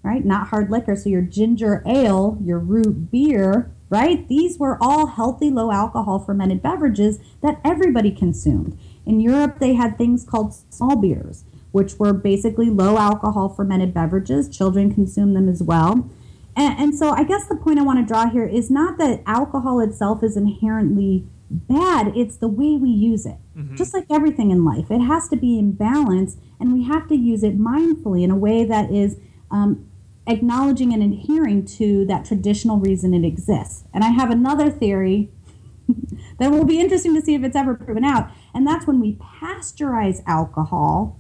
[0.03, 0.25] right?
[0.25, 0.97] Not hard liquor.
[0.97, 4.27] So, your ginger ale, your root beer, right?
[4.27, 8.77] These were all healthy, low alcohol fermented beverages that everybody consumed.
[9.07, 14.49] In Europe, they had things called small beers, which were basically low alcohol fermented beverages.
[14.49, 16.11] Children consumed them as well.
[16.57, 19.23] And, and so, I guess the point I want to draw here is not that
[19.27, 23.37] alcohol itself is inherently bad, it's the way we use it.
[23.77, 27.17] Just like everything in life, it has to be in balance, and we have to
[27.17, 29.17] use it mindfully in a way that is
[29.51, 29.89] um,
[30.27, 33.85] acknowledging and adhering to that traditional reason it exists.
[33.93, 35.31] And I have another theory
[36.39, 39.15] that will be interesting to see if it's ever proven out, and that's when we
[39.15, 41.19] pasteurize alcohol,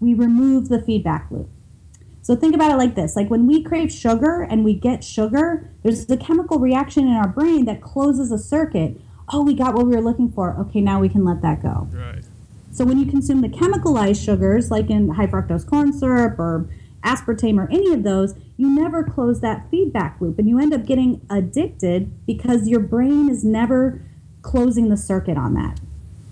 [0.00, 1.48] we remove the feedback loop.
[2.28, 5.70] So think about it like this like when we crave sugar and we get sugar,
[5.82, 9.00] there's a chemical reaction in our brain that closes a circuit.
[9.30, 10.54] Oh, we got what we were looking for.
[10.60, 11.88] Okay, now we can let that go.
[11.92, 12.24] Right.
[12.70, 16.68] So when you consume the chemicalized sugars, like in high fructose corn syrup or
[17.04, 20.84] aspartame or any of those, you never close that feedback loop and you end up
[20.84, 24.02] getting addicted because your brain is never
[24.42, 25.80] closing the circuit on that.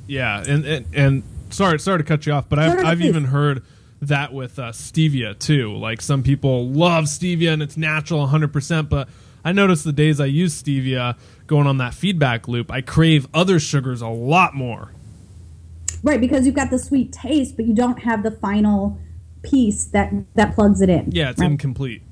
[0.06, 3.62] Yeah, and and, and sorry, sorry to cut you off, but I've, I've even heard
[4.02, 5.76] that with uh, stevia too.
[5.76, 9.08] Like some people love stevia and it's natural 100%, but
[9.46, 13.60] I notice the days I use stevia going on that feedback loop, I crave other
[13.60, 14.90] sugars a lot more.
[16.02, 18.98] Right, because you've got the sweet taste, but you don't have the final
[19.42, 21.12] piece that that plugs it in.
[21.12, 21.48] Yeah, it's right?
[21.48, 22.02] incomplete.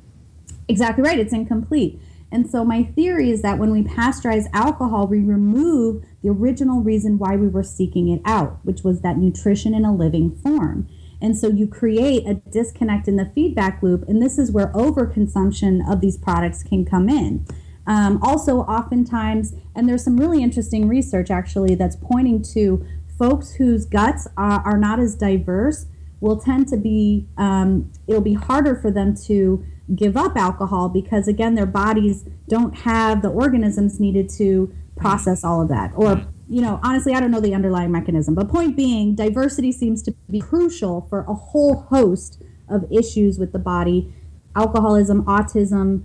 [0.69, 1.19] Exactly right.
[1.19, 2.01] It's incomplete.
[2.31, 7.19] And so my theory is that when we pasteurize alcohol, we remove the original reason
[7.19, 10.87] why we were seeking it out, which was that nutrition in a living form.
[11.25, 15.81] And so you create a disconnect in the feedback loop, and this is where overconsumption
[15.91, 17.47] of these products can come in.
[17.87, 22.85] Um, also, oftentimes, and there's some really interesting research actually that's pointing to
[23.19, 25.87] folks whose guts are, are not as diverse
[26.21, 29.65] will tend to be, um, it'll be harder for them to
[29.97, 35.63] give up alcohol because, again, their bodies don't have the organisms needed to process all
[35.63, 35.91] of that.
[35.95, 38.35] Or, you know, honestly, I don't know the underlying mechanism.
[38.35, 43.53] But point being, diversity seems to be crucial for a whole host of issues with
[43.53, 44.13] the body
[44.57, 46.05] alcoholism, autism,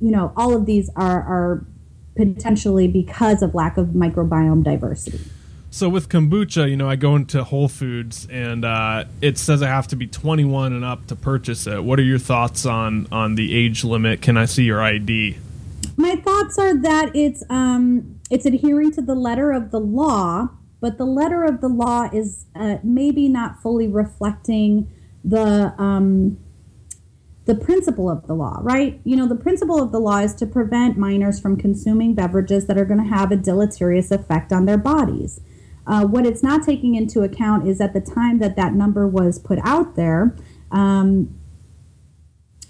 [0.00, 1.66] you know, all of these are, are
[2.16, 5.20] potentially because of lack of microbiome diversity.
[5.72, 9.68] So with kombucha, you know, I go into Whole Foods and uh, it says I
[9.68, 11.84] have to be 21 and up to purchase it.
[11.84, 14.20] What are your thoughts on on the age limit?
[14.20, 15.38] Can I see your ID?
[15.96, 20.96] My thoughts are that it's um, it's adhering to the letter of the law, but
[20.96, 24.90] the letter of the law is uh, maybe not fully reflecting
[25.22, 26.38] the um,
[27.46, 29.00] the principle of the law, right?
[29.04, 32.78] You know, the principle of the law is to prevent minors from consuming beverages that
[32.78, 35.40] are going to have a deleterious effect on their bodies.
[35.86, 39.38] Uh, what it's not taking into account is at the time that that number was
[39.38, 40.36] put out there,
[40.70, 41.34] um,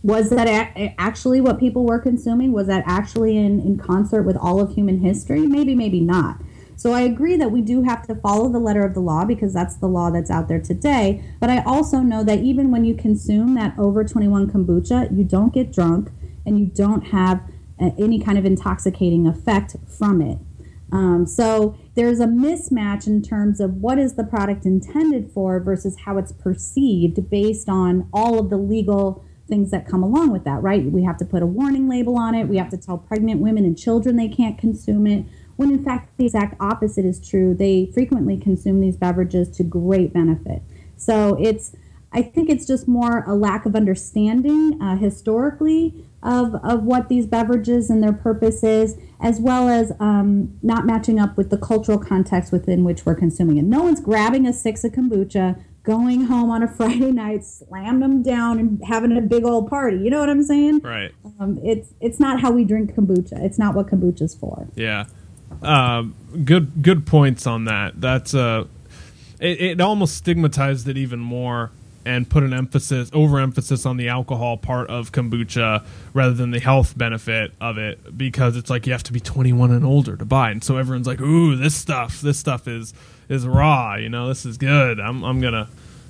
[0.03, 2.53] was that a- actually what people were consuming?
[2.53, 5.47] Was that actually in, in concert with all of human history?
[5.47, 6.41] Maybe, maybe not.
[6.77, 9.53] So I agree that we do have to follow the letter of the law because
[9.53, 11.23] that's the law that's out there today.
[11.39, 15.53] But I also know that even when you consume that over 21 kombucha, you don't
[15.53, 16.11] get drunk
[16.47, 17.43] and you don't have
[17.79, 20.39] uh, any kind of intoxicating effect from it.
[20.91, 25.99] Um, so there's a mismatch in terms of what is the product intended for versus
[26.07, 30.63] how it's perceived based on all of the legal things that come along with that,
[30.63, 30.85] right?
[30.85, 32.49] We have to put a warning label on it.
[32.49, 36.17] We have to tell pregnant women and children they can't consume it when in fact
[36.17, 37.53] the exact opposite is true.
[37.55, 40.63] They frequently consume these beverages to great benefit.
[40.97, 41.77] So it's,
[42.13, 47.27] I think it's just more a lack of understanding uh, historically of, of what these
[47.27, 51.99] beverages and their purpose is, as well as um, not matching up with the cultural
[51.99, 53.65] context within which we're consuming it.
[53.65, 58.23] No one's grabbing a six of kombucha, going home on a Friday night, slamming them
[58.23, 59.99] down, and having a big old party.
[59.99, 60.81] You know what I'm saying?
[60.81, 61.13] Right.
[61.39, 63.43] Um, it's it's not how we drink kombucha.
[63.45, 64.69] It's not what kombucha's for.
[64.75, 65.07] Yeah.
[65.63, 66.15] Um,
[66.45, 68.01] good good points on that.
[68.01, 68.65] That's uh,
[69.41, 71.71] it, it almost stigmatized it even more
[72.05, 76.97] and put an emphasis overemphasis on the alcohol part of kombucha rather than the health
[76.97, 80.51] benefit of it because it's like you have to be 21 and older to buy
[80.51, 82.95] and so everyone's like ooh this stuff this stuff is
[83.31, 85.69] is raw you know this is good i'm, I'm gonna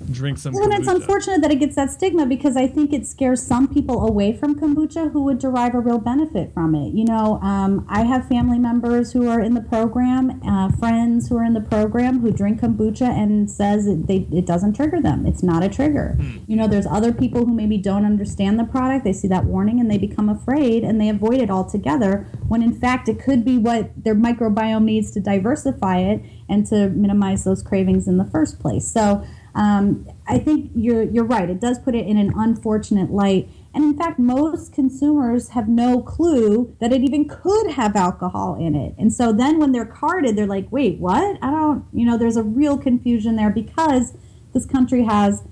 [0.09, 0.53] drink some.
[0.53, 3.67] Well, and it's unfortunate that it gets that stigma because I think it scares some
[3.67, 6.93] people away from kombucha who would derive a real benefit from it.
[6.93, 11.37] You know, um, I have family members who are in the program, uh, friends who
[11.37, 15.25] are in the program who drink kombucha and says it, they, it doesn't trigger them.
[15.25, 16.15] It's not a trigger.
[16.19, 16.37] Hmm.
[16.47, 19.03] You know, there's other people who maybe don't understand the product.
[19.03, 22.27] They see that warning and they become afraid and they avoid it altogether.
[22.47, 26.89] When in fact, it could be what their microbiome needs to diversify it and to
[26.89, 28.87] minimize those cravings in the first place.
[28.87, 31.49] So um, I think you're you're right.
[31.49, 33.49] It does put it in an unfortunate light.
[33.73, 38.75] And in fact, most consumers have no clue that it even could have alcohol in
[38.75, 38.93] it.
[38.97, 41.37] And so then when they're carded, they're like, wait, what?
[41.41, 44.13] I don't, you know, there's a real confusion there because
[44.53, 45.43] this country has,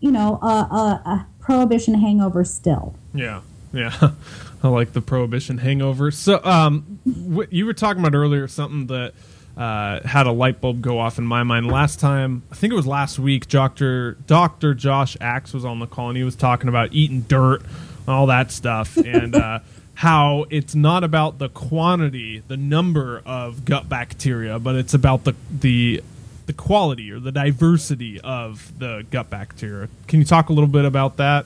[0.00, 2.96] you know, a, a, a prohibition hangover still.
[3.14, 3.42] Yeah.
[3.72, 4.10] Yeah.
[4.64, 6.10] I like the prohibition hangover.
[6.10, 9.14] So, um, you were talking about earlier something that
[9.60, 11.66] uh, had a light bulb go off in my mind.
[11.66, 15.86] Last time, I think it was last week, Doctor Doctor Josh Axe was on the
[15.86, 19.58] call and he was talking about eating dirt, and all that stuff, and uh,
[19.92, 25.34] how it's not about the quantity, the number of gut bacteria, but it's about the
[25.50, 26.02] the
[26.46, 29.90] the quality or the diversity of the gut bacteria.
[30.08, 31.44] Can you talk a little bit about that?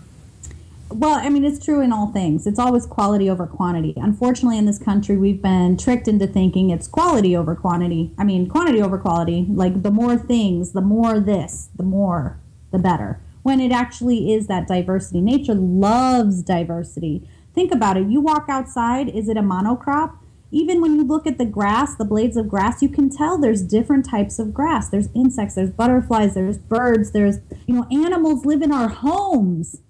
[0.96, 2.46] Well, I mean, it's true in all things.
[2.46, 3.94] It's always quality over quantity.
[3.96, 8.12] Unfortunately, in this country, we've been tricked into thinking it's quality over quantity.
[8.16, 9.44] I mean, quantity over quality.
[9.48, 12.38] Like, the more things, the more this, the more,
[12.70, 13.20] the better.
[13.42, 15.20] When it actually is that diversity.
[15.20, 17.28] Nature loves diversity.
[17.56, 18.06] Think about it.
[18.06, 20.16] You walk outside, is it a monocrop?
[20.52, 23.62] Even when you look at the grass, the blades of grass, you can tell there's
[23.62, 24.90] different types of grass.
[24.90, 29.80] There's insects, there's butterflies, there's birds, there's, you know, animals live in our homes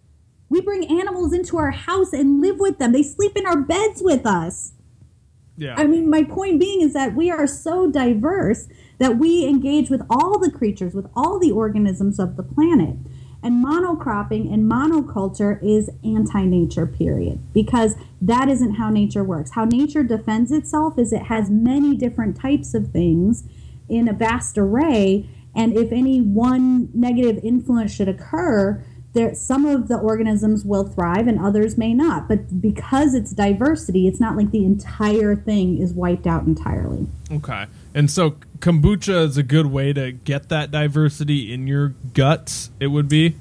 [0.55, 2.93] we bring animals into our house and live with them.
[2.93, 4.73] They sleep in our beds with us.
[5.57, 5.75] Yeah.
[5.77, 8.67] I mean, my point being is that we are so diverse
[8.99, 12.97] that we engage with all the creatures, with all the organisms of the planet.
[13.43, 19.51] And monocropping and monoculture is anti nature, period, because that isn't how nature works.
[19.51, 23.45] How nature defends itself is it has many different types of things
[23.88, 25.29] in a vast array.
[25.55, 28.83] And if any one negative influence should occur,
[29.14, 34.07] there some of the organisms will thrive and others may not but because it's diversity
[34.07, 39.37] it's not like the entire thing is wiped out entirely okay and so kombucha is
[39.37, 43.35] a good way to get that diversity in your guts it would be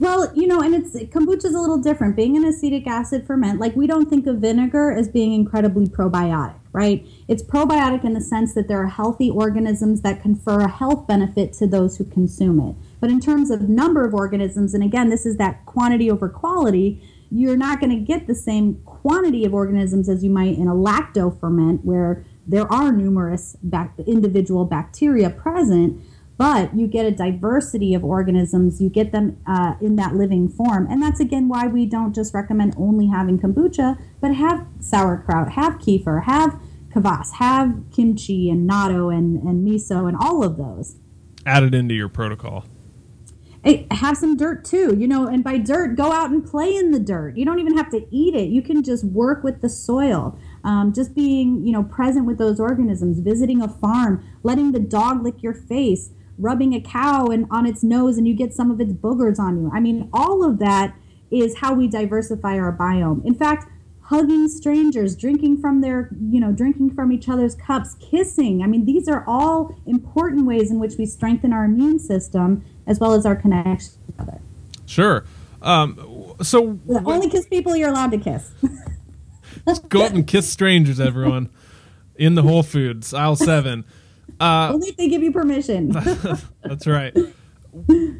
[0.00, 2.16] well, you know, and it's kombucha is a little different.
[2.16, 6.54] Being an acetic acid ferment, like we don't think of vinegar as being incredibly probiotic,
[6.72, 7.06] right?
[7.28, 11.52] It's probiotic in the sense that there are healthy organisms that confer a health benefit
[11.54, 12.76] to those who consume it.
[13.00, 17.02] But in terms of number of organisms, and again, this is that quantity over quality,
[17.30, 20.74] you're not going to get the same quantity of organisms as you might in a
[20.74, 26.02] lacto ferment where there are numerous bac- individual bacteria present
[26.40, 28.80] but you get a diversity of organisms.
[28.80, 30.86] You get them uh, in that living form.
[30.90, 35.74] And that's again why we don't just recommend only having kombucha, but have sauerkraut, have
[35.74, 36.58] kefir, have
[36.94, 40.96] kvass, have kimchi and natto and, and miso and all of those.
[41.44, 42.64] Added into your protocol.
[43.90, 46.98] Have some dirt too, you know, and by dirt, go out and play in the
[46.98, 47.36] dirt.
[47.36, 48.48] You don't even have to eat it.
[48.48, 50.38] You can just work with the soil.
[50.64, 55.22] Um, just being, you know, present with those organisms, visiting a farm, letting the dog
[55.22, 58.80] lick your face, rubbing a cow and on its nose and you get some of
[58.80, 59.70] its boogers on you.
[59.72, 60.94] I mean, all of that
[61.30, 63.24] is how we diversify our biome.
[63.24, 63.68] In fact,
[64.10, 68.60] hugging strangers, drinking from their, you know, drinking from each other's cups, kissing.
[68.60, 72.98] I mean, these are all important ways in which we strengthen our immune system as
[72.98, 74.40] well as our connection to each other.
[74.84, 75.24] Sure.
[75.62, 78.50] Um, so only kiss people you're allowed to kiss.
[79.88, 81.48] go up and kiss strangers, everyone,
[82.16, 83.84] in the Whole Foods aisle seven.
[84.40, 85.90] Uh, only if they give you permission.
[86.64, 87.16] that's right.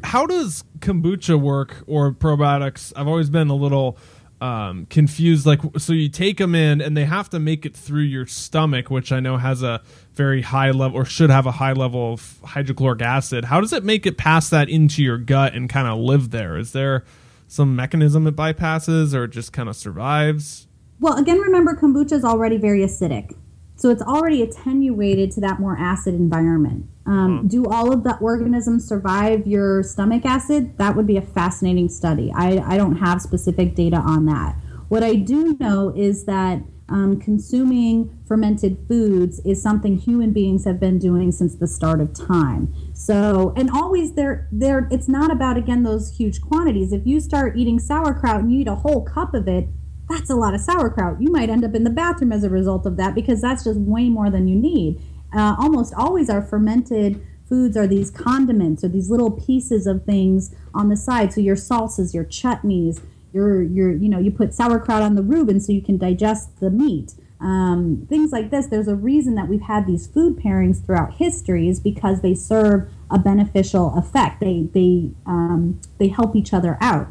[0.05, 2.93] How does kombucha work or probiotics?
[2.95, 3.97] I've always been a little
[4.41, 5.45] um, confused.
[5.45, 8.89] Like, so you take them in and they have to make it through your stomach,
[8.89, 9.81] which I know has a
[10.13, 13.45] very high level or should have a high level of hydrochloric acid.
[13.45, 16.57] How does it make it past that into your gut and kind of live there?
[16.57, 17.05] Is there
[17.47, 20.67] some mechanism it bypasses or just kind of survives?
[20.99, 23.35] Well, again, remember kombucha is already very acidic.
[23.75, 26.87] So it's already attenuated to that more acid environment.
[27.05, 27.47] Um, mm-hmm.
[27.47, 30.77] Do all of the organisms survive your stomach acid?
[30.77, 32.31] That would be a fascinating study.
[32.35, 34.55] I, I don't have specific data on that.
[34.87, 40.79] What I do know is that um, consuming fermented foods is something human beings have
[40.79, 42.73] been doing since the start of time.
[42.93, 44.87] So, and always there, there.
[44.91, 46.91] It's not about again those huge quantities.
[46.91, 49.69] If you start eating sauerkraut and you eat a whole cup of it,
[50.09, 51.21] that's a lot of sauerkraut.
[51.21, 53.79] You might end up in the bathroom as a result of that because that's just
[53.79, 55.01] way more than you need.
[55.33, 60.55] Uh, almost always our fermented foods are these condiments or these little pieces of things
[60.73, 61.33] on the side.
[61.33, 63.01] So your salsas, your chutneys,
[63.33, 66.69] your your you know you put sauerkraut on the Reuben so you can digest the
[66.69, 67.13] meat.
[67.39, 68.67] Um, things like this.
[68.67, 72.89] There's a reason that we've had these food pairings throughout history is because they serve
[73.09, 74.39] a beneficial effect.
[74.39, 77.07] They they um, they help each other out.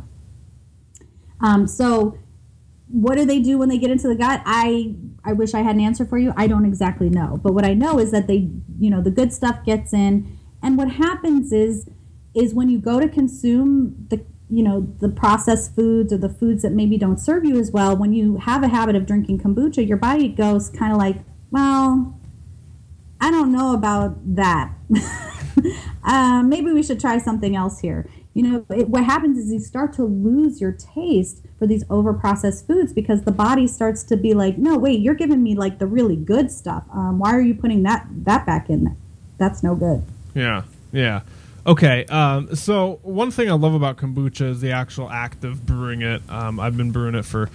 [1.41, 2.19] Um, so
[2.93, 4.43] what do they do when they get into the gut?
[4.45, 6.33] I I wish I had an answer for you.
[6.37, 7.39] I don't exactly know.
[7.43, 8.49] But what I know is that they,
[8.79, 11.89] you know, the good stuff gets in and what happens is
[12.35, 16.63] is when you go to consume the you know the processed foods or the foods
[16.63, 19.87] that maybe don't serve you as well when you have a habit of drinking kombucha
[19.87, 21.17] your body goes kind of like
[21.51, 22.19] well
[23.21, 24.73] i don't know about that
[26.05, 29.59] uh, maybe we should try something else here you know it, what happens is you
[29.59, 34.17] start to lose your taste for these over processed foods because the body starts to
[34.17, 36.85] be like, no, wait, you're giving me like the really good stuff.
[36.93, 38.85] Um, why are you putting that that back in?
[38.85, 38.97] There?
[39.39, 40.05] That's no good.
[40.35, 40.63] Yeah,
[40.93, 41.23] yeah.
[41.67, 46.03] Okay, um, so one thing I love about kombucha is the actual act of brewing
[46.03, 46.23] it.
[46.29, 47.51] Um, I've been brewing it for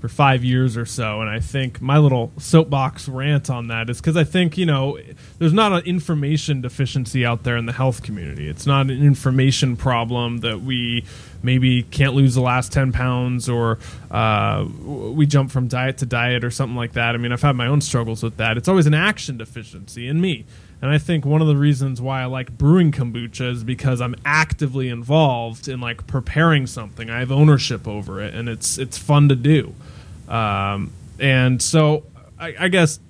[0.00, 1.20] for five years or so.
[1.20, 4.98] And I think my little soapbox rant on that is because I think, you know,
[5.38, 8.48] there's not an information deficiency out there in the health community.
[8.48, 11.04] It's not an information problem that we
[11.42, 13.78] maybe can't lose the last 10 pounds or
[14.10, 17.14] uh, we jump from diet to diet or something like that.
[17.14, 18.56] I mean, I've had my own struggles with that.
[18.56, 20.46] It's always an action deficiency in me.
[20.82, 24.14] And I think one of the reasons why I like brewing kombucha is because I'm
[24.24, 27.10] actively involved in like preparing something.
[27.10, 29.74] I have ownership over it, and it's it's fun to do.
[30.30, 32.04] Um, and so
[32.38, 33.00] I, I, guess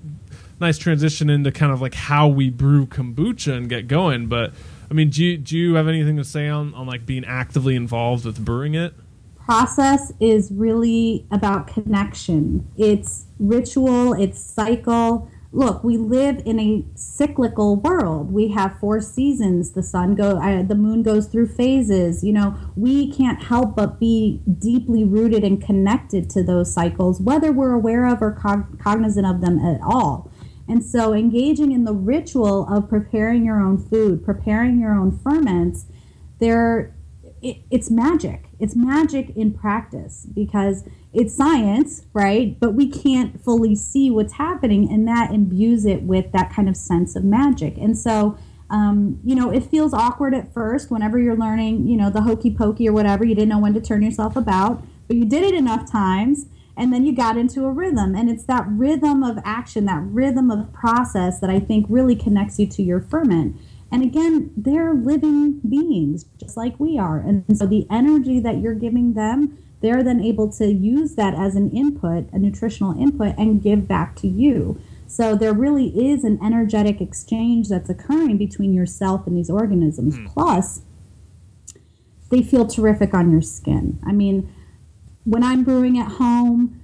[0.58, 4.26] nice transition into kind of like how we brew kombucha and get going.
[4.26, 4.54] But
[4.90, 7.76] I mean, do you, do you have anything to say on on like being actively
[7.76, 8.94] involved with brewing it?
[9.36, 12.66] Process is really about connection.
[12.78, 14.14] It's ritual.
[14.14, 18.32] It's cycle look, we live in a cyclical world.
[18.32, 19.72] We have four seasons.
[19.72, 22.22] The sun go, uh, the moon goes through phases.
[22.22, 27.50] You know, we can't help but be deeply rooted and connected to those cycles, whether
[27.50, 30.30] we're aware of or cog- cognizant of them at all.
[30.68, 35.86] And so, engaging in the ritual of preparing your own food, preparing your own ferments,
[36.38, 36.94] there,
[37.42, 38.50] it, it's magic.
[38.60, 42.58] It's magic in practice because it's science, right?
[42.60, 46.76] But we can't fully see what's happening, and that imbues it with that kind of
[46.76, 47.76] sense of magic.
[47.78, 48.38] And so,
[48.70, 52.54] um, you know, it feels awkward at first whenever you're learning, you know, the hokey
[52.54, 53.24] pokey or whatever.
[53.24, 56.46] You didn't know when to turn yourself about, but you did it enough times,
[56.76, 58.14] and then you got into a rhythm.
[58.14, 62.60] And it's that rhythm of action, that rhythm of process that I think really connects
[62.60, 63.56] you to your ferment.
[63.90, 67.18] And again, they're living beings just like we are.
[67.18, 71.56] And so the energy that you're giving them they're then able to use that as
[71.56, 74.80] an input, a nutritional input, and give back to you.
[75.06, 80.18] So there really is an energetic exchange that's occurring between yourself and these organisms.
[80.18, 80.32] Mm.
[80.32, 80.82] Plus,
[82.30, 83.98] they feel terrific on your skin.
[84.06, 84.52] I mean,
[85.24, 86.79] when I'm brewing at home,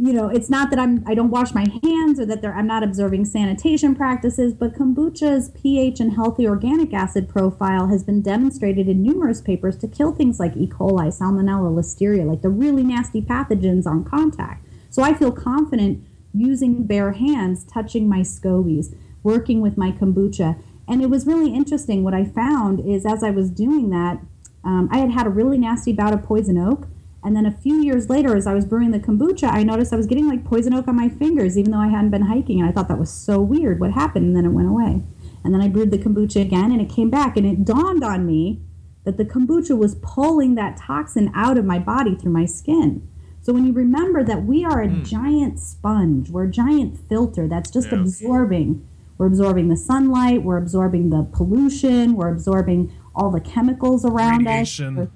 [0.00, 2.84] you know, it's not that I'm I don't wash my hands or that I'm not
[2.84, 9.02] observing sanitation practices, but kombucha's pH and healthy organic acid profile has been demonstrated in
[9.02, 10.68] numerous papers to kill things like E.
[10.68, 14.64] coli, salmonella, listeria, like the really nasty pathogens on contact.
[14.88, 18.94] So I feel confident using bare hands, touching my scobies,
[19.24, 20.62] working with my kombucha.
[20.86, 22.04] And it was really interesting.
[22.04, 24.20] What I found is as I was doing that,
[24.62, 26.86] um, I had had a really nasty bout of poison oak
[27.28, 29.96] and then a few years later, as I was brewing the kombucha, I noticed I
[29.96, 32.58] was getting like poison oak on my fingers, even though I hadn't been hiking.
[32.58, 33.80] And I thought that was so weird.
[33.80, 34.24] What happened?
[34.24, 35.02] And then it went away.
[35.44, 37.36] And then I brewed the kombucha again, and it came back.
[37.36, 38.62] And it dawned on me
[39.04, 43.06] that the kombucha was pulling that toxin out of my body through my skin.
[43.42, 45.04] So when you remember that we are a mm.
[45.04, 48.00] giant sponge, we're a giant filter that's just yeah.
[48.00, 48.88] absorbing.
[49.18, 54.98] We're absorbing the sunlight, we're absorbing the pollution, we're absorbing all the chemicals around Radiation.
[54.98, 55.08] us.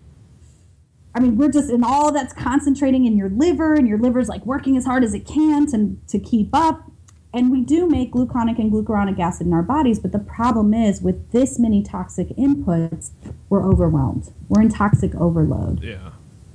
[1.15, 4.45] I mean, we're just in all that's concentrating in your liver, and your liver's like
[4.47, 6.91] working as hard as it can to, to keep up.
[7.35, 11.01] And we do make gluconic and glucuronic acid in our bodies, but the problem is
[11.01, 13.11] with this many toxic inputs,
[13.49, 14.31] we're overwhelmed.
[14.49, 15.83] We're in toxic overload.
[15.83, 16.13] Yeah.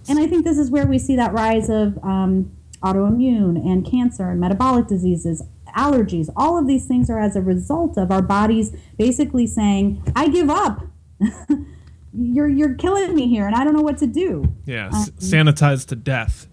[0.08, 2.51] And I think this is where we see that rise of um,
[2.84, 5.43] autoimmune and cancer and metabolic diseases,
[5.76, 6.30] allergies.
[6.36, 10.49] All of these things are as a result of our bodies basically saying, I give
[10.49, 10.86] up.
[12.18, 14.53] you're you're killing me here and I don't know what to do.
[14.65, 16.47] Yeah, um, sanitized to death.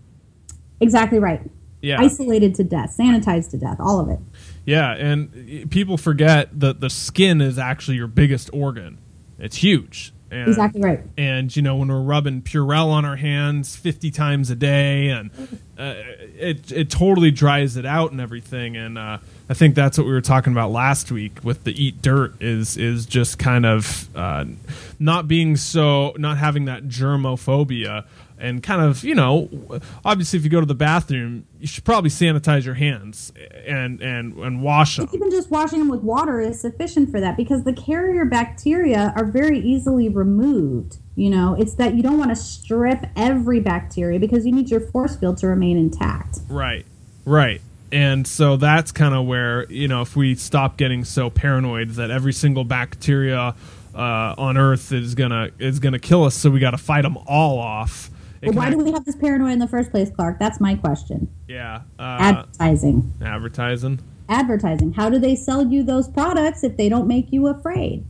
[0.80, 1.42] Exactly right.
[1.80, 2.00] Yeah.
[2.00, 4.18] Isolated to death, sanitized to death, all of it.
[4.64, 8.98] Yeah, and people forget that the skin is actually your biggest organ.
[9.38, 10.14] It's huge.
[10.30, 11.02] And, exactly right.
[11.16, 15.30] And you know when we're rubbing Purell on our hands 50 times a day, and
[15.78, 15.94] uh,
[16.38, 18.76] it it totally dries it out and everything.
[18.76, 19.18] And uh,
[19.49, 22.76] I think that's what we were talking about last week with the eat dirt is
[22.76, 24.47] is just kind of uh,
[24.99, 28.07] not being so not having that germophobia
[28.38, 29.49] and kind of you know
[30.05, 33.32] obviously if you go to the bathroom you should probably sanitize your hands
[33.66, 35.09] and and and wash them.
[35.12, 39.26] even just washing them with water is sufficient for that because the carrier bacteria are
[39.26, 41.55] very easily removed you know?
[41.55, 45.36] It's that you don't want to strip every bacteria because you need your force field
[45.38, 46.40] to remain intact.
[46.49, 46.86] Right
[47.26, 47.61] right
[47.93, 52.11] and so that's kind of where you know if we stop getting so paranoid that
[52.11, 53.55] every single bacteria
[53.95, 57.16] uh, on earth is gonna is gonna kill us so we got to fight them
[57.26, 58.11] all off
[58.47, 60.39] well, why do we have this paranoia in the first place, Clark?
[60.39, 61.32] That's my question.
[61.49, 61.82] Yeah.
[61.99, 63.12] Uh, advertising.
[63.22, 64.01] Advertising.
[64.28, 64.93] Advertising.
[64.93, 68.05] How do they sell you those products if they don't make you afraid?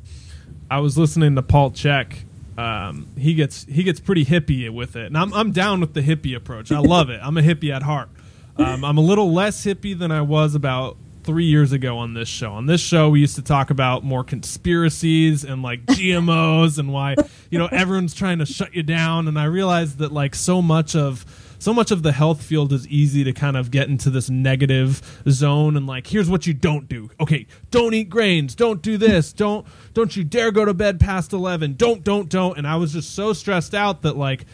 [0.70, 2.24] I was listening to Paul Chek.
[2.56, 6.02] Um, he gets he gets pretty hippie with it, and I'm I'm down with the
[6.02, 6.70] hippie approach.
[6.70, 7.20] I love it.
[7.22, 8.08] I'm a hippie at heart.
[8.56, 12.28] Um, I'm a little less hippie than I was about three years ago on this
[12.28, 12.52] show.
[12.52, 17.16] On this show, we used to talk about more conspiracies and like GMOs and why
[17.50, 19.26] you know everyone's trying to shut you down.
[19.26, 21.24] And I realized that like so much of
[21.58, 25.22] so much of the health field is easy to kind of get into this negative
[25.28, 27.10] zone and like here's what you don't do.
[27.18, 28.54] Okay don't eat grains.
[28.54, 29.32] Don't do this.
[29.32, 32.56] Don't don't you dare go to bed past 11 don't don't don't.
[32.58, 34.44] And i was just so stressed out that like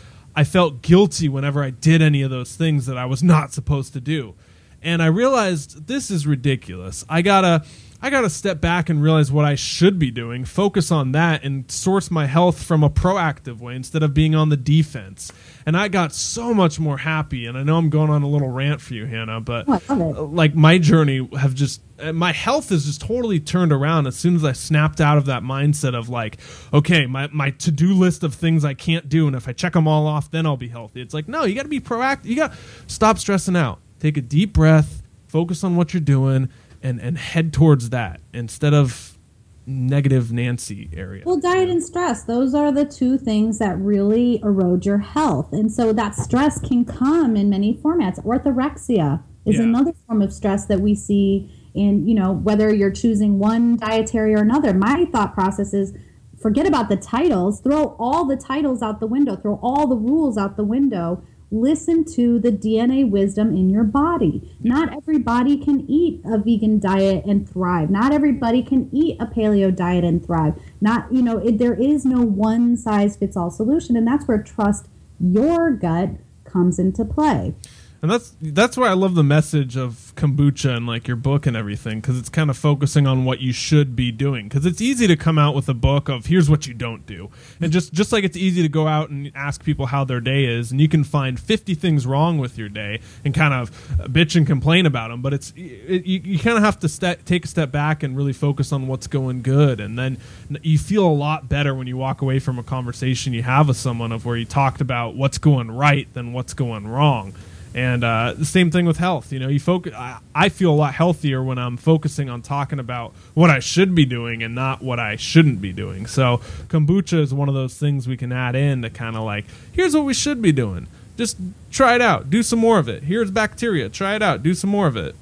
[0.40, 3.92] i felt guilty whenever i did any of those things that i was not supposed
[3.92, 4.34] to do
[4.82, 7.04] and I realized this is ridiculous.
[7.08, 7.64] I gotta
[8.02, 11.70] I gotta step back and realize what I should be doing, focus on that, and
[11.70, 15.32] source my health from a proactive way instead of being on the defense.
[15.66, 17.46] And I got so much more happy.
[17.46, 20.54] And I know I'm going on a little rant for you, Hannah, but oh, like
[20.54, 24.44] my journey have just uh, my health is just totally turned around as soon as
[24.44, 26.38] I snapped out of that mindset of like,
[26.72, 29.74] okay, my, my to do list of things I can't do, and if I check
[29.74, 31.02] them all off, then I'll be healthy.
[31.02, 32.24] It's like, no, you got to be proactive.
[32.24, 36.48] You got to stop stressing out take a deep breath, focus on what you're doing,
[36.82, 39.18] and and head towards that instead of
[39.66, 41.22] negative Nancy area.
[41.24, 45.52] Well, diet and stress, those are the two things that really erode your health.
[45.52, 48.22] And so that stress can come in many formats.
[48.24, 49.62] Orthorexia is yeah.
[49.62, 54.34] another form of stress that we see in, you know, whether you're choosing one dietary
[54.34, 54.74] or another.
[54.74, 55.92] My thought process is
[56.40, 60.36] forget about the titles, throw all the titles out the window, throw all the rules
[60.36, 64.56] out the window listen to the DNA wisdom in your body.
[64.60, 67.90] Not everybody can eat a vegan diet and thrive.
[67.90, 70.54] Not everybody can eat a paleo diet and thrive.
[70.80, 73.96] Not, you know, it, there is no one size fits all solution.
[73.96, 74.86] And that's where trust
[75.18, 76.10] your gut
[76.44, 77.54] comes into play
[78.02, 81.54] and that's that's why I love the message of kombucha and like your book and
[81.54, 84.48] everything because it's kind of focusing on what you should be doing.
[84.48, 87.30] Because it's easy to come out with a book of here's what you don't do.
[87.60, 90.46] And just just like it's easy to go out and ask people how their day
[90.46, 93.70] is and you can find 50 things wrong with your day and kind of
[94.00, 97.16] uh, bitch and complain about them but it's it, you, you kind of have to
[97.24, 99.78] take a step back and really focus on what's going good.
[99.78, 100.16] And then
[100.62, 103.76] you feel a lot better when you walk away from a conversation you have with
[103.76, 107.34] someone of where you talked about what's going right than what's going wrong
[107.74, 109.32] And uh, the same thing with health.
[109.32, 109.94] You know, you focus.
[109.94, 113.94] I, I feel a lot healthier when I'm focusing on talking about what I should
[113.94, 116.06] be doing and not what I shouldn't be doing.
[116.06, 119.44] So kombucha is one of those things we can add in to kind of like,
[119.72, 120.88] here's what we should be doing.
[121.16, 121.36] Just
[121.70, 122.28] try it out.
[122.28, 123.04] Do some more of it.
[123.04, 123.88] Here's bacteria.
[123.88, 124.42] Try it out.
[124.42, 125.14] Do some more of it.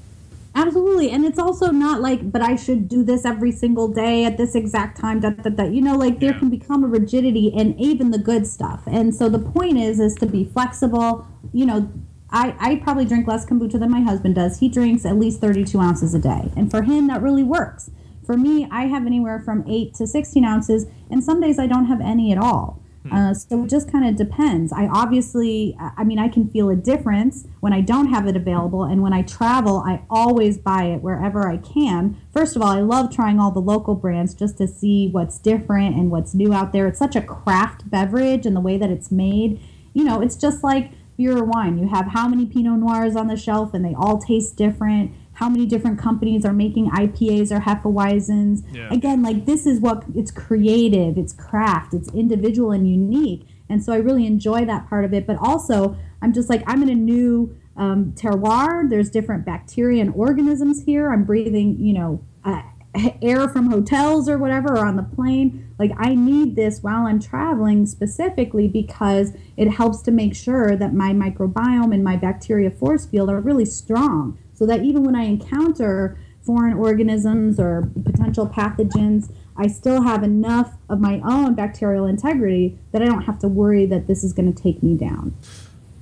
[0.55, 1.11] Absolutely.
[1.11, 4.55] And it's also not like, but I should do this every single day at this
[4.55, 5.21] exact time.
[5.21, 5.65] Da, da, da.
[5.65, 6.39] You know, like there Yeah.
[6.39, 8.83] can become a rigidity in even the good stuff.
[8.87, 11.27] And so the point is, is to be flexible.
[11.53, 11.93] You know,
[12.31, 14.61] I, I probably drink less kombucha than my husband does.
[14.61, 16.51] He drinks at least 32 ounces a day.
[16.57, 17.91] And for him, that really works.
[18.25, 20.87] For me, I have anywhere from 8 to 16 ounces.
[21.11, 22.83] And some days I don't have any at all.
[23.11, 24.73] Uh, so it just kind of depends.
[24.73, 28.37] I obviously, I I mean, I can feel a difference when I don't have it
[28.37, 32.21] available, and when I travel, I always buy it wherever I can.
[32.33, 35.97] First of all, I love trying all the local brands just to see what's different
[35.97, 36.87] and what's new out there.
[36.87, 39.61] It's such a craft beverage, and the way that it's made,
[39.95, 41.77] you know, it's just like beer or wine.
[41.77, 45.13] You have how many Pinot Noirs on the shelf, and they all taste different.
[45.35, 48.65] How many different companies are making IPAs or Hefeweizens?
[48.73, 48.89] Yeah.
[48.91, 53.47] Again, like this is what it's creative, it's craft, it's individual and unique.
[53.69, 55.27] And so I really enjoy that part of it.
[55.27, 58.89] But also, I'm just like, I'm in a new um, terroir.
[58.89, 61.13] There's different bacteria and organisms here.
[61.13, 62.63] I'm breathing, you know, uh,
[63.23, 65.75] air from hotels or whatever, or on the plane.
[65.79, 70.95] Like, I need this while I'm traveling specifically because it helps to make sure that
[70.95, 74.39] my microbiome and my bacteria force field are really strong.
[74.55, 80.77] So that even when I encounter foreign organisms or potential pathogens, I still have enough
[80.89, 84.53] of my own bacterial integrity that I don't have to worry that this is going
[84.53, 85.35] to take me down.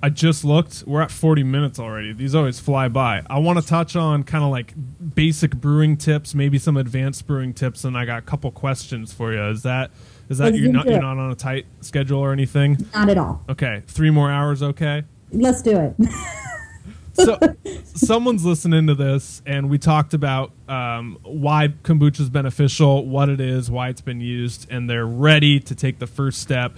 [0.03, 0.85] I just looked.
[0.87, 2.13] We're at 40 minutes already.
[2.13, 3.23] These always fly by.
[3.29, 4.75] I want to touch on kind of like
[5.15, 9.33] basic brewing tips, maybe some advanced brewing tips, and I got a couple questions for
[9.33, 9.43] you.
[9.49, 9.91] Is that
[10.29, 12.87] is that Let's you're not you're not on a tight schedule or anything?
[12.95, 13.43] Not at all.
[13.49, 14.63] Okay, three more hours.
[14.63, 15.05] Okay.
[15.33, 15.95] Let's do it.
[17.15, 17.39] so
[17.85, 23.41] someone's listening to this and we talked about um, why kombucha is beneficial what it
[23.41, 26.77] is why it's been used and they're ready to take the first step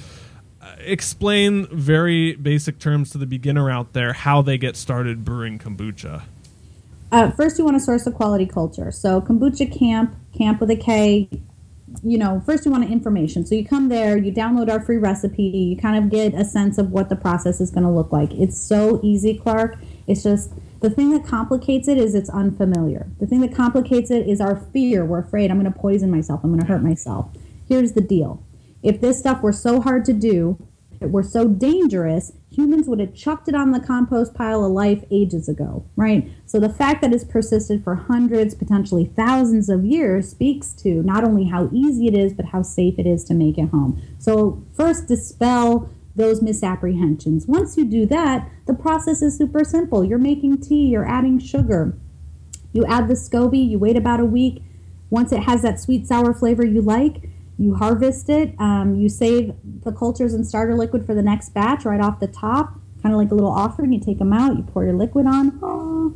[0.78, 6.22] explain very basic terms to the beginner out there how they get started brewing kombucha
[7.10, 8.90] Uh, first, you want to source a quality culture.
[8.90, 11.30] So, Kombucha Kamp, camp with a K,
[12.02, 13.46] you know, first you want information.
[13.46, 16.76] So, you come there, you download our free recipe, you kind of get a sense
[16.76, 18.30] of what the process is going to look like.
[18.34, 19.78] It's so easy, Clark.
[20.06, 23.08] It's just the thing that complicates it is it's unfamiliar.
[23.20, 25.04] The thing that complicates it is our fear.
[25.04, 27.30] We're afraid I'm going to poison myself, I'm going to hurt myself.
[27.66, 28.42] Here's the deal
[28.82, 30.58] if this stuff were so hard to do,
[31.00, 35.04] it were so dangerous, humans would have chucked it on the compost pile of life
[35.10, 36.28] ages ago, right?
[36.46, 41.22] So the fact that it's persisted for hundreds, potentially thousands of years speaks to not
[41.22, 44.02] only how easy it is, but how safe it is to make at home.
[44.18, 47.46] So first dispel those misapprehensions.
[47.46, 50.04] Once you do that, the process is super simple.
[50.04, 51.96] You're making tea, you're adding sugar.
[52.72, 54.62] You add the SCOBY, you wait about a week.
[55.10, 58.54] Once it has that sweet sour flavor you like, you harvest it.
[58.58, 59.52] Um, you save
[59.84, 63.20] the cultures and starter liquid for the next batch right off the top, kind of
[63.20, 63.92] like a little offering.
[63.92, 66.14] You take them out, you pour your liquid on, oh.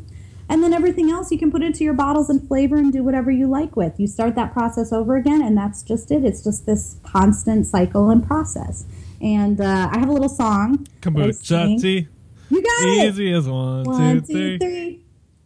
[0.48, 3.30] and then everything else you can put into your bottles and flavor and do whatever
[3.30, 3.98] you like with.
[3.98, 6.24] You start that process over again, and that's just it.
[6.24, 8.84] It's just this constant cycle and process.
[9.20, 10.86] And uh, I have a little song.
[11.02, 11.78] that I sing.
[11.78, 12.08] kombucha tea
[12.50, 13.08] You got it.
[13.08, 14.58] easy as one, One, two, two, three.
[14.58, 15.04] three.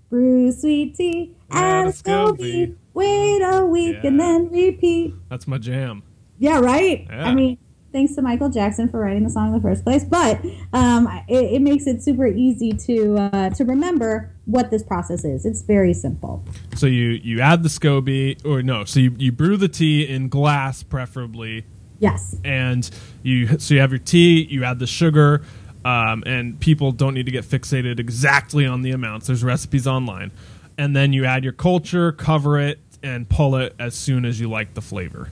[0.09, 2.39] Brew sweet tea, add Add a a SCOBY.
[2.39, 2.77] SCOBY.
[2.97, 5.15] Wait a week and then repeat.
[5.29, 6.03] that's my jam
[6.39, 7.07] Yeah, right.
[7.09, 7.27] Yeah.
[7.29, 7.59] I mean,
[7.93, 10.39] thanks to Michael Jackson for writing the song in the first place, but
[10.73, 15.45] um, it, it makes it super easy to uh, to remember what this process is.
[15.47, 16.45] It's very simple.
[16.75, 20.29] so you you add the scoby or no so you, you brew the tea in
[20.29, 21.65] glass preferably
[21.99, 22.37] Yes.
[22.45, 22.89] and
[23.23, 25.43] you so you have your tea you add the sugar
[25.85, 30.31] um, and people don't need to get fixated exactly on the amounts there's recipes online
[30.77, 34.49] and then you add your culture cover it and pull it as soon as you
[34.49, 35.29] like the flavor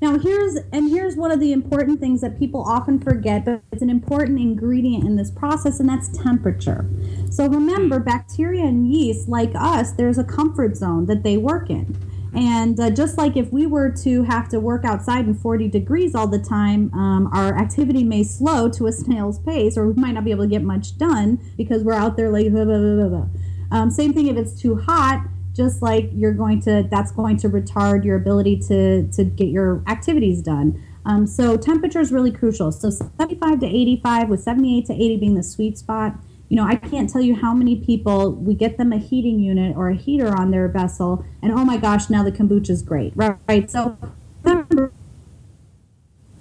[0.00, 3.82] Now here's and here's one of the important things that people often forget, but it's
[3.82, 6.84] an important ingredient in this process, and that's temperature.
[7.30, 11.96] So remember, bacteria and yeast, like us, there's a comfort zone that they work in.
[12.34, 16.14] And uh, just like if we were to have to work outside in 40 degrees
[16.14, 20.12] all the time, um, our activity may slow to a snail's pace, or we might
[20.12, 22.96] not be able to get much done because we're out there like blah, blah, blah,
[22.96, 23.26] blah, blah.
[23.70, 27.48] Um, same thing if it's too hot just like you're going to that's going to
[27.48, 32.72] retard your ability to to get your activities done um, so temperature is really crucial
[32.72, 36.16] so 75 to 85 with 78 to 80 being the sweet spot
[36.48, 39.76] you know i can't tell you how many people we get them a heating unit
[39.76, 43.12] or a heater on their vessel and oh my gosh now the kombucha is great
[43.14, 43.70] right, right?
[43.70, 43.96] so
[44.42, 44.93] remember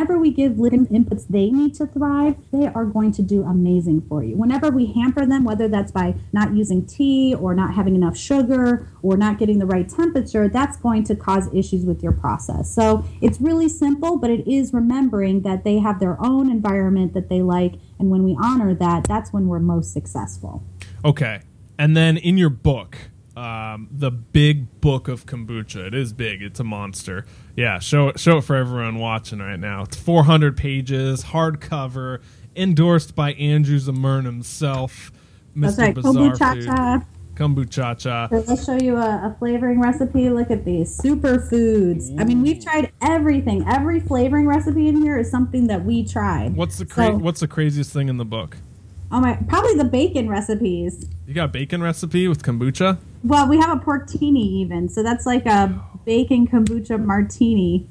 [0.03, 4.01] whenever we give living inputs they need to thrive, they are going to do amazing
[4.09, 4.35] for you.
[4.35, 8.85] Whenever we hamper them, whether that's by not using tea or not having enough sugar
[9.01, 12.69] or not getting the right temperature, that's going to cause issues with your process.
[12.69, 17.29] So it's really simple, but it is remembering that they have their own environment that
[17.29, 17.75] they like.
[17.97, 20.65] And when we honor that, that's when we're most successful.
[21.05, 21.39] Okay.
[21.79, 22.97] And then in your book,
[23.35, 25.87] um, the big book of kombucha.
[25.87, 26.41] It is big.
[26.41, 27.25] It's a monster.
[27.55, 29.83] Yeah, show it show it for everyone watching right now.
[29.83, 32.21] It's 400 pages, hardcover,
[32.55, 35.11] endorsed by Andrew Zimmern himself,
[35.55, 35.61] Mr.
[35.61, 37.05] That's right, Bizarre kombucha.
[37.35, 38.29] Kombucha.
[38.29, 40.29] So let's show you a, a, flavoring recipe.
[40.29, 42.19] Look at these superfoods.
[42.19, 43.65] I mean, we've tried everything.
[43.67, 46.55] Every flavoring recipe in here is something that we tried.
[46.55, 48.57] What's the cra- so, what's the craziest thing in the book?
[49.13, 49.35] Oh my!
[49.47, 51.05] Probably the bacon recipes.
[51.27, 52.97] You got a bacon recipe with kombucha?
[53.23, 57.87] Well, we have a portini even, so that's like a bacon kombucha martini.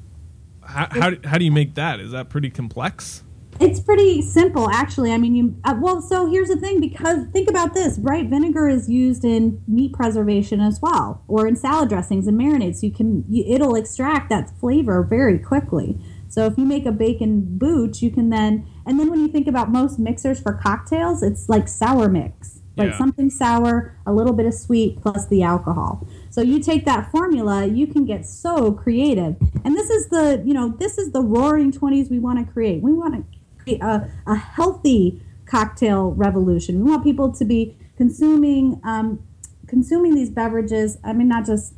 [0.61, 2.01] How, how, how do you make that?
[2.01, 3.23] Is that pretty complex?
[3.59, 5.13] It's pretty simple, actually.
[5.13, 6.01] I mean, you uh, well.
[6.01, 8.27] So here's the thing, because think about this, right?
[8.27, 12.83] Vinegar is used in meat preservation as well, or in salad dressings and marinades.
[12.83, 15.97] You can you, it'll extract that flavor very quickly.
[16.27, 19.47] So if you make a bacon booch, you can then and then when you think
[19.47, 22.97] about most mixers for cocktails, it's like sour mix like yeah.
[22.97, 26.07] something sour, a little bit of sweet, plus the alcohol.
[26.29, 29.35] So you take that formula, you can get so creative.
[29.63, 32.81] And this is the, you know, this is the roaring 20s we want to create.
[32.81, 36.83] We want to create a, a healthy cocktail revolution.
[36.83, 39.23] We want people to be consuming um,
[39.67, 40.97] consuming these beverages.
[41.03, 41.73] I mean, not just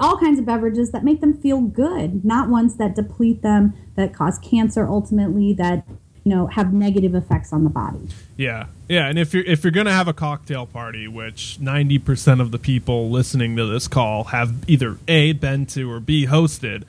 [0.00, 4.14] all kinds of beverages that make them feel good, not ones that deplete them, that
[4.14, 5.86] cause cancer ultimately, that
[6.24, 8.08] you know have negative effects on the body.
[8.36, 12.40] Yeah, yeah, and if you're if you're gonna have a cocktail party, which ninety percent
[12.40, 16.84] of the people listening to this call have either a been to or b hosted,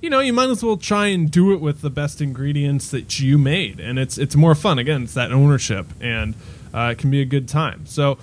[0.00, 3.20] you know, you might as well try and do it with the best ingredients that
[3.20, 4.78] you made, and it's it's more fun.
[4.78, 6.34] Again, it's that ownership, and
[6.72, 7.86] uh, it can be a good time.
[7.86, 8.18] So.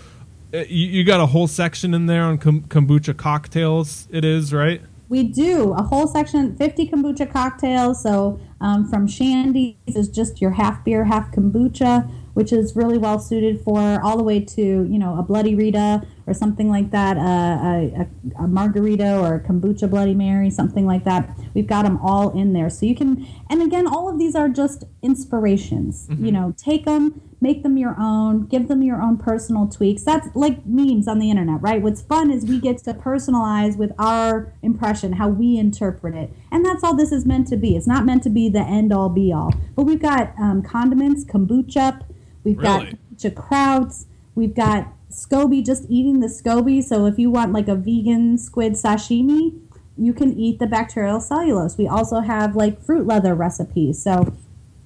[0.55, 4.07] Uh, you, you got a whole section in there on kombucha cocktails.
[4.09, 4.81] It is right.
[5.09, 8.01] We do a whole section, 50 kombucha cocktails.
[8.01, 13.19] So um, from Shandy's is just your half beer, half kombucha, which is really well
[13.19, 17.17] suited for all the way to you know a Bloody Rita or something like that,
[17.17, 21.29] uh, a, a, a, margarita or a kombucha Bloody Mary, something like that.
[21.53, 23.27] We've got them all in there, so you can.
[23.49, 26.07] And again, all of these are just inspirations.
[26.07, 26.25] Mm-hmm.
[26.25, 30.03] You know, take them, make them your own, give them your own personal tweaks.
[30.03, 31.79] That's like memes on the internet, right?
[31.81, 36.31] What's fun is we get to personalize with our impression, how we interpret it.
[36.51, 37.75] And that's all this is meant to be.
[37.75, 39.53] It's not meant to be the end all be all.
[39.75, 42.03] But we've got um, condiments, kombucha,
[42.43, 42.63] we've really?
[42.63, 46.83] got kombucha krauts, we've got SCOBY, just eating the SCOBY.
[46.83, 49.59] So if you want like a vegan squid sashimi,
[49.97, 51.77] you can eat the bacterial cellulose.
[51.77, 54.01] We also have like fruit leather recipes.
[54.01, 54.33] So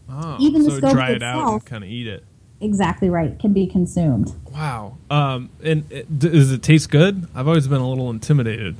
[0.09, 2.23] oh, even the so SCOBY dry it itself, out and kind of eat it
[2.61, 4.33] exactly right can be consumed.
[4.51, 4.97] Wow.
[5.09, 7.27] Um, and it, does it taste good?
[7.33, 8.75] I've always been a little intimidated.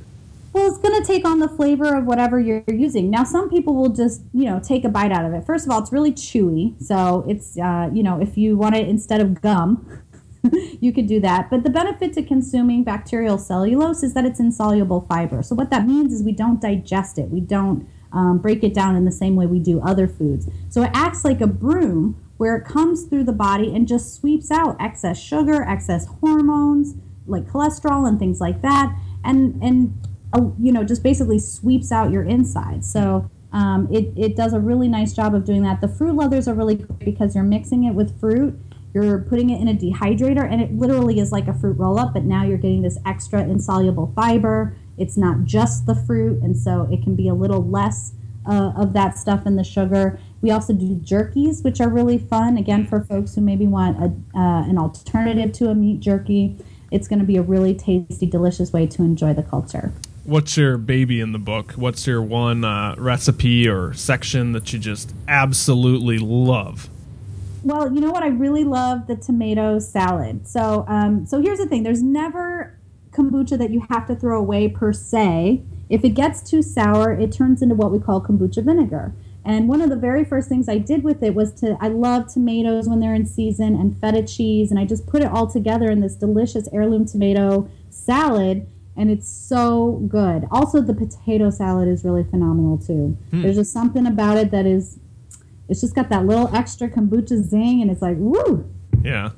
[0.52, 3.08] Well, it's going to take on the flavor of whatever you're using.
[3.08, 5.44] Now, some people will just, you know, take a bite out of it.
[5.44, 6.80] First of all, it's really chewy.
[6.82, 10.02] So it's, uh, you know, if you want it instead of gum,
[10.80, 11.50] you could do that.
[11.50, 15.42] But the benefit to consuming bacterial cellulose is that it's insoluble fiber.
[15.42, 17.30] So what that means is we don't digest it.
[17.30, 20.48] We don't um, break it down in the same way we do other foods.
[20.68, 24.50] So it acts like a broom where it comes through the body and just sweeps
[24.50, 26.94] out excess sugar, excess hormones
[27.26, 32.10] like cholesterol and things like that, and and uh, you know just basically sweeps out
[32.10, 32.90] your insides.
[32.90, 35.80] So um, it it does a really nice job of doing that.
[35.80, 38.58] The fruit leathers are really great because you're mixing it with fruit.
[38.92, 42.14] You're putting it in a dehydrator, and it literally is like a fruit roll up,
[42.14, 44.76] but now you're getting this extra insoluble fiber.
[44.98, 48.12] It's not just the fruit, and so it can be a little less
[48.46, 50.18] uh, of that stuff in the sugar.
[50.42, 52.56] We also do jerkies, which are really fun.
[52.56, 54.06] Again, for folks who maybe want a,
[54.38, 56.56] uh, an alternative to a meat jerky,
[56.90, 59.92] it's going to be a really tasty, delicious way to enjoy the culture.
[60.24, 61.72] What's your baby in the book?
[61.72, 66.89] What's your one uh, recipe or section that you just absolutely love?
[67.62, 68.22] Well, you know what?
[68.22, 70.48] I really love the tomato salad.
[70.48, 72.78] So, um, so here's the thing: there's never
[73.12, 75.62] kombucha that you have to throw away per se.
[75.88, 79.12] If it gets too sour, it turns into what we call kombucha vinegar.
[79.44, 82.32] And one of the very first things I did with it was to, I love
[82.32, 84.70] tomatoes when they're in season and feta cheese.
[84.70, 88.66] And I just put it all together in this delicious heirloom tomato salad.
[88.96, 90.46] And it's so good.
[90.50, 93.16] Also, the potato salad is really phenomenal too.
[93.30, 93.42] Hmm.
[93.42, 94.98] There's just something about it that is,
[95.70, 97.80] it's just got that little extra kombucha zing.
[97.80, 98.68] And it's like, woo.
[99.02, 99.30] Yeah.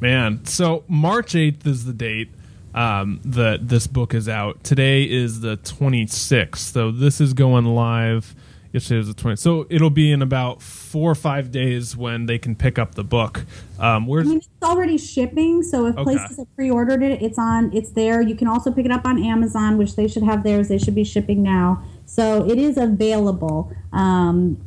[0.00, 0.44] Man.
[0.46, 2.30] So March 8th is the date
[2.74, 4.64] um, that this book is out.
[4.64, 6.56] Today is the 26th.
[6.56, 8.34] So this is going live
[8.72, 9.38] Yesterday was the 20th.
[9.40, 13.02] So it'll be in about four or five days when they can pick up the
[13.02, 13.44] book.
[13.80, 16.04] Um, I mean, it's already shipping, so if Okay.
[16.04, 17.72] places have pre-ordered it, it's on.
[17.72, 18.20] It's there.
[18.20, 20.68] You can also pick it up on Amazon, which they should have theirs.
[20.68, 23.72] They should be shipping now, so it is available.
[23.92, 24.58] Um,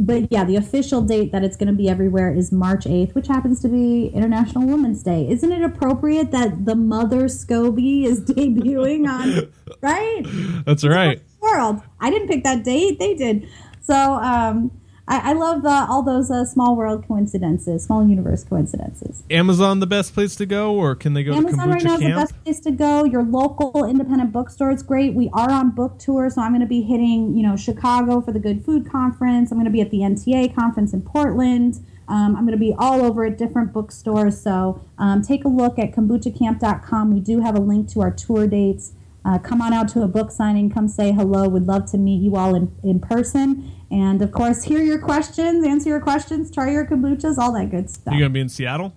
[0.00, 3.26] but yeah, the official date that it's going to be everywhere is March eighth, which
[3.26, 5.28] happens to be International Women's Day.
[5.28, 9.52] Isn't it appropriate that the Mother SCOBY is debuting on?
[9.82, 10.22] right?
[10.64, 11.20] That's right.
[11.40, 11.82] world.
[12.00, 13.46] I didn't pick that date; they did.
[13.82, 14.70] So um,
[15.10, 19.24] I, I love uh, all those uh, small world coincidences, small universe coincidences.
[19.28, 21.94] Amazon the best place to go, or can they go to Amazon Kombucha right now
[21.94, 23.04] is the best place to go.
[23.04, 25.14] Your local independent bookstore is great.
[25.14, 28.30] We are on book tour, so I'm going to be hitting, you know, Chicago for
[28.30, 29.50] the Good Food Conference.
[29.50, 31.84] I'm going to be at the NTA conference in Portland.
[32.06, 34.40] Um, I'm going to be all over at different bookstores.
[34.40, 37.12] So um, take a look at kombuchakamp.com.
[37.12, 38.92] We do have a link to our tour dates.
[39.24, 40.70] Uh, come on out to a book signing.
[40.70, 41.48] Come say hello.
[41.48, 43.72] We'd love to meet you all in, in person.
[43.90, 47.90] And of course, hear your questions, answer your questions, try your kombuchas, all that good
[47.90, 48.12] stuff.
[48.14, 48.92] You're gonna be in Seattle?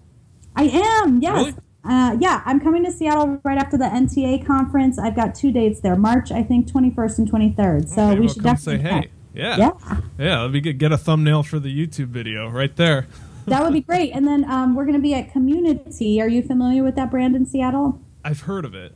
[0.56, 1.36] I am, yes.
[1.36, 1.54] Really?
[1.86, 4.98] Uh, yeah, I'm coming to Seattle right after the NTA conference.
[5.00, 7.90] I've got two dates there, March, I think, 21st and 23rd.
[7.90, 9.02] So Maybe we I'll should come say definitely.
[9.02, 9.12] hey.
[9.34, 9.58] Yeah.
[9.58, 9.72] Yeah,
[10.20, 10.78] Yeah, that'd be good.
[10.78, 13.08] Get a thumbnail for the YouTube video right there.
[13.48, 14.12] that would be great.
[14.14, 16.22] And then um, we're going to be at Community.
[16.22, 18.00] Are you familiar with that brand in Seattle?
[18.24, 18.96] I've heard of it.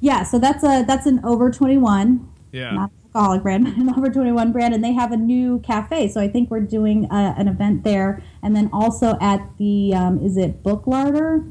[0.00, 2.70] Yeah, so that's a that's an over 21, Yeah.
[2.72, 6.08] not alcoholic brand, over 21 brand, and they have a new cafe.
[6.08, 10.18] So I think we're doing uh an event there, and then also at the um,
[10.24, 11.44] is it Book Larder?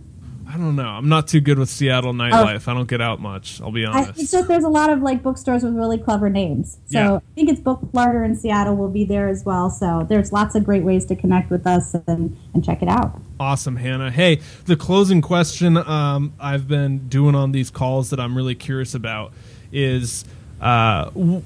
[0.45, 0.83] I don't know.
[0.87, 2.67] I'm not too good with Seattle nightlife.
[2.67, 3.59] I don't get out much.
[3.61, 3.91] I'll be Oh.
[3.91, 4.19] I, honest.
[4.21, 6.73] it's just there's a lot of like bookstores with really clever names.
[6.85, 7.15] So Yeah.
[7.15, 9.71] I think it's Book Larder in Seattle will be there as well.
[9.71, 13.19] So there's lots of great ways to connect with us and, and check it out.
[13.39, 14.11] Awesome, Hannah.
[14.11, 18.93] Hey, the closing question um, I've been doing on these calls that I'm really curious
[18.93, 19.33] about
[19.71, 20.23] is
[20.61, 21.41] uh, w-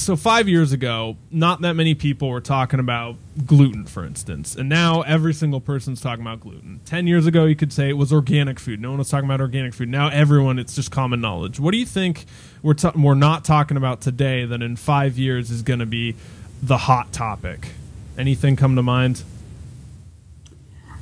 [0.00, 4.68] so five years ago, not that many people were talking about gluten, for instance, and
[4.68, 6.80] now every single person's talking about gluten.
[6.84, 8.80] Ten years ago, you could say it was organic food.
[8.80, 9.88] No one was talking about organic food.
[9.88, 11.60] Now everyone, it's just common knowledge.
[11.60, 12.24] What do you think
[12.62, 16.16] we're we're not talking about today that in five years is going to be
[16.62, 17.68] the hot topic?
[18.16, 19.22] Anything come to mind?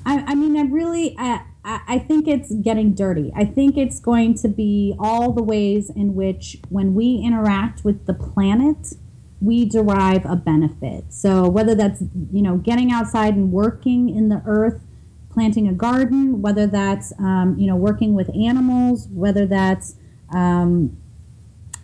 [0.04, 3.32] I, I mean, I really, I, I think it's getting dirty.
[3.34, 8.06] I think it's going to be all the ways in which, when we interact with
[8.06, 8.94] the planet,
[9.40, 11.12] we derive a benefit.
[11.12, 12.02] So whether that's
[12.32, 14.80] you know getting outside and working in the earth,
[15.28, 19.96] planting a garden, whether that's um, you know working with animals, whether that's
[20.32, 20.96] um,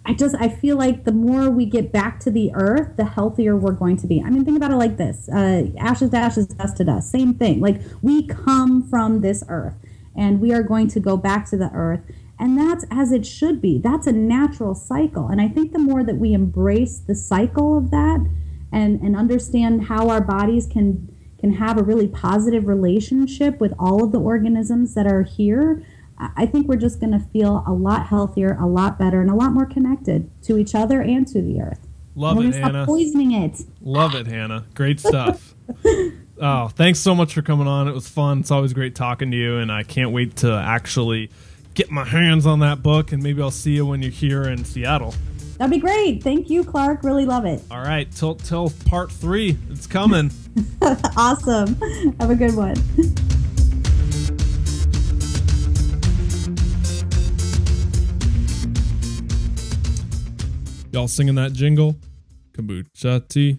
[0.05, 3.57] I just I feel like the more we get back to the earth, the healthier
[3.57, 4.21] we're going to be.
[4.21, 7.11] I mean, think about it like this: uh, ashes to ashes, dust to dust.
[7.11, 7.61] Same thing.
[7.61, 9.75] Like we come from this earth,
[10.17, 12.01] and we are going to go back to the earth,
[12.39, 13.79] and that's as it should be.
[13.79, 17.93] That's a natural cycle, and I think the more that we embrace the cycle of
[17.93, 18.27] that,
[18.73, 24.03] and and understand how our bodies can can have a really positive relationship with all
[24.03, 25.85] of the organisms that are here.
[26.37, 29.35] I think we're just going to feel a lot healthier, a lot better, and a
[29.35, 31.87] lot more connected to each other and to the earth.
[32.15, 32.85] Love it, Hannah.
[32.85, 33.63] poisoning it.
[33.81, 34.67] Love it, Hannah.
[34.75, 35.55] Great stuff.
[36.41, 37.89] oh, thanks so much for coming on.
[37.89, 38.41] It was fun.
[38.41, 41.31] It's always great talking to you, and I can't wait to actually
[41.75, 44.65] get my hands on that book, and maybe I'll see you when you're here in
[44.65, 45.15] Seattle.
[45.57, 46.23] That'd be great.
[46.23, 47.03] Thank you, Clark.
[47.03, 47.63] Really love it.
[47.71, 49.57] All right, till till part three.
[49.71, 50.31] It's coming.
[51.17, 51.81] awesome.
[52.21, 52.75] Have a good one.
[60.93, 61.97] Y'all singing that jingle?
[62.53, 63.59] Kombucha tea.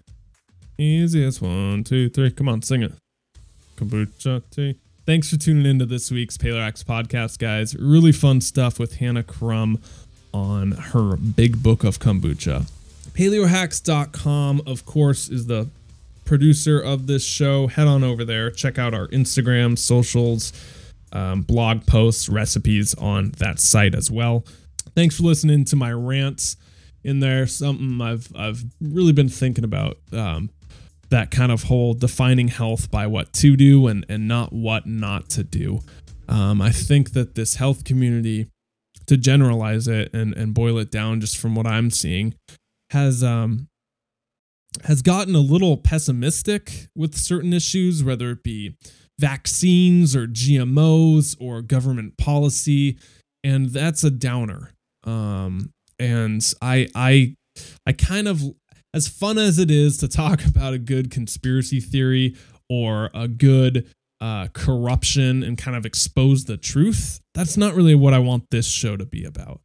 [0.77, 2.29] Easiest one, two, three.
[2.29, 2.93] Come on, sing it.
[3.75, 4.75] Kombucha tea.
[5.07, 7.75] Thanks for tuning into this week's Paleo Hacks podcast, guys.
[7.75, 9.79] Really fun stuff with Hannah Crum
[10.31, 12.69] on her big book of kombucha.
[13.13, 15.69] Paleohacks.com, of course, is the
[16.25, 17.65] producer of this show.
[17.65, 18.51] Head on over there.
[18.51, 20.53] Check out our Instagram, socials,
[21.11, 24.45] um, blog posts, recipes on that site as well.
[24.93, 26.57] Thanks for listening to my rants
[27.03, 27.47] in there.
[27.47, 29.97] Something I've I've really been thinking about.
[30.11, 30.49] Um,
[31.09, 35.29] that kind of whole defining health by what to do and, and not what not
[35.29, 35.79] to do.
[36.27, 38.47] Um, I think that this health community,
[39.05, 42.33] to generalize it and, and boil it down just from what I'm seeing,
[42.89, 43.67] has um,
[44.85, 48.75] has gotten a little pessimistic with certain issues, whether it be
[49.19, 52.97] vaccines or GMOs or government policy,
[53.43, 54.71] and that's a downer.
[55.03, 55.73] Um,
[56.03, 57.35] and I I
[57.85, 58.41] I kind of
[58.93, 62.35] as fun as it is to talk about a good conspiracy theory
[62.69, 63.89] or a good
[64.21, 68.67] uh, corruption and kind of expose the truth, that's not really what I want this
[68.67, 69.61] show to be about.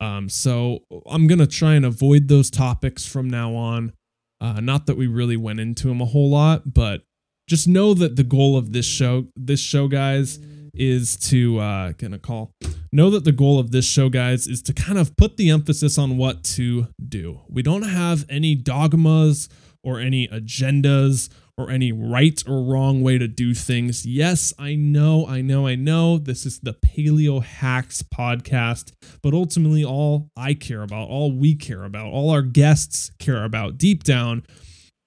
[0.00, 3.92] Um, so I'm gonna try and avoid those topics from now on.
[4.40, 7.02] Uh, not that we really went into them a whole lot, but
[7.48, 10.38] just know that the goal of this show, this show, guys,
[10.74, 12.52] is to uh, gonna call.
[12.92, 15.98] Know that the goal of this show, guys, is to kind of put the emphasis
[15.98, 17.40] on what to do.
[17.48, 19.48] We don't have any dogmas
[19.82, 24.04] or any agendas or any right or wrong way to do things.
[24.04, 26.18] Yes, I know, I know, I know.
[26.18, 31.84] This is the Paleo Hacks podcast, but ultimately, all I care about, all we care
[31.84, 34.44] about, all our guests care about deep down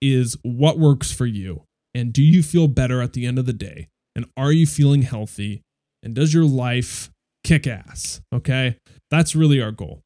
[0.01, 1.63] is what works for you.
[1.93, 3.87] And do you feel better at the end of the day?
[4.17, 5.61] And are you feeling healthy?
[6.03, 7.11] And does your life
[7.43, 8.19] kick ass?
[8.33, 8.77] Okay.
[9.09, 10.01] That's really our goal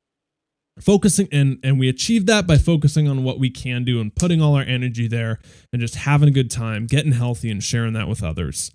[0.79, 4.41] focusing and and we achieve that by focusing on what we can do and putting
[4.41, 5.39] all our energy there
[5.73, 8.71] and just having a good time getting healthy and sharing that with others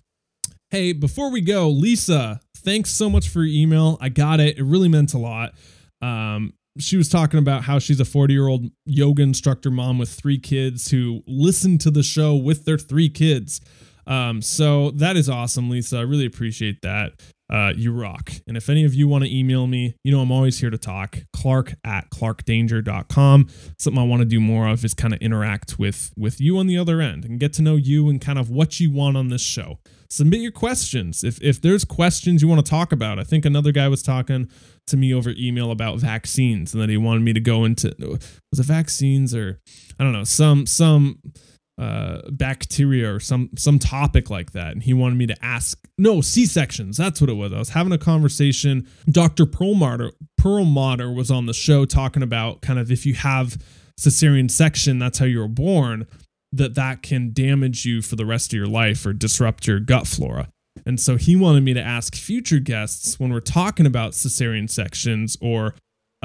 [0.71, 4.63] hey before we go lisa thanks so much for your email i got it it
[4.63, 5.55] really meant a lot
[6.03, 10.11] um, she was talking about how she's a 40 year old yoga instructor mom with
[10.11, 13.63] three kids who listen to the show with their three kids
[14.07, 15.99] um, so that is awesome, Lisa.
[15.99, 17.13] I really appreciate that.
[17.49, 18.33] Uh, you rock.
[18.49, 20.79] And if any of you want to email me, you know, I'm always here to
[20.79, 21.19] talk.
[21.33, 23.49] Clark at clarkdanger.com.
[23.79, 26.67] Something I want to do more of is kind of interact with with you on
[26.67, 29.29] the other end and get to know you and kind of what you want on
[29.29, 29.79] this show.
[30.11, 31.23] Submit your questions.
[31.23, 34.51] If if there's questions you want to talk about, I think another guy was talking
[34.89, 37.95] to me over email about vaccines and that he wanted me to go into
[38.51, 39.61] was it vaccines or
[40.01, 41.21] I don't know, some some
[41.79, 44.73] uh, bacteria or some some topic like that.
[44.73, 46.97] And he wanted me to ask no c-sections.
[46.97, 47.53] That's what it was.
[47.53, 48.89] I was having a conversation.
[49.11, 53.59] Dr perlmutter perlmutter was on the show talking about kind of if you have
[53.99, 56.07] cesarean section that's how you were born
[56.53, 60.07] that that can damage you for the rest of your life or disrupt your gut
[60.07, 60.49] flora.
[60.85, 65.37] And so he wanted me to ask future guests when we're talking about cesarean sections
[65.41, 65.75] or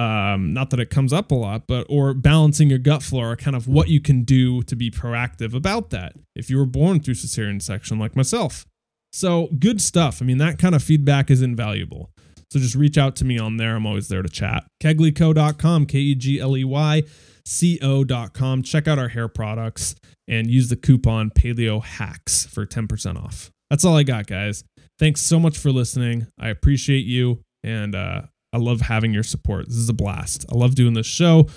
[0.02, 3.56] um, not that it comes up a lot, but or balancing your gut flora, kind
[3.56, 7.14] of what you can do to be proactive about that if you were born through
[7.14, 8.66] cesarean section like myself.
[9.14, 10.20] So good stuff.
[10.22, 12.10] I mean, that kind of feedback is invaluable.
[12.49, 13.76] So just reach out to me on there.
[13.76, 14.66] I'm always there to chat.
[14.82, 17.04] Kegleyco.com, K E G L E Y
[17.45, 18.64] C O.com.
[18.64, 19.95] Check out our hair products
[20.28, 23.52] and use the coupon Paleo Hacks for 10% off.
[23.70, 24.64] That's all I got, guys.
[24.97, 26.28] Thanks so much for listening.
[26.39, 27.41] I appreciate you.
[27.64, 28.24] And uh,
[28.54, 29.68] I love having your support.
[29.68, 30.45] This is a blast.
[30.52, 31.47] I love doing this show.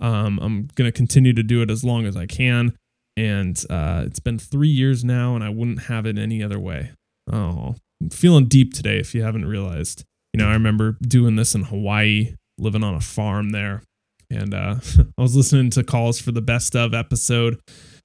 [0.00, 2.76] Um, I'm going to continue to do it as long as I can.
[3.16, 6.92] And uh, it's been three years now, and I wouldn't have it any other way.
[7.32, 10.04] Oh, I'm feeling deep today if you haven't realized.
[10.32, 13.82] You know, I remember doing this in Hawaii, living on a farm there.
[14.30, 14.76] And uh,
[15.18, 17.60] I was listening to calls for the best of episode.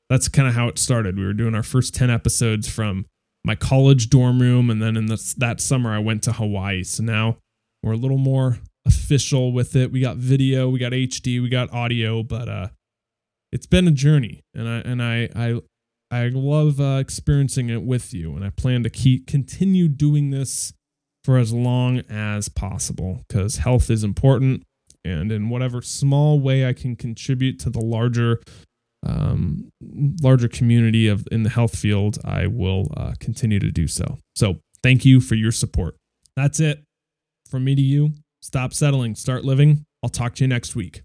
[0.10, 1.18] That's kind of how it started.
[1.18, 3.06] We were doing our first 10 episodes from
[3.44, 4.70] my college dorm room.
[4.70, 6.84] And then in that summer, I went to Hawaii.
[6.84, 7.38] So now
[7.84, 9.92] we're a little more official with it.
[9.92, 12.68] We got video, we got HD, we got audio, but uh,
[13.52, 15.62] it's been a journey, and I and I I
[16.12, 20.74] I love uh, experiencing it with you, and I plan to keep continue doing this
[21.24, 24.64] for as long as possible because health is important,
[25.06, 28.42] and in whatever small way I can contribute to the larger
[29.06, 29.72] um,
[30.22, 34.18] larger community of in the health field, I will uh, continue to do so.
[34.36, 35.96] So thank you for your support.
[36.36, 36.84] That's it
[37.50, 39.86] from me to you, stop settling, start living.
[40.04, 41.02] I'll talk to you next week.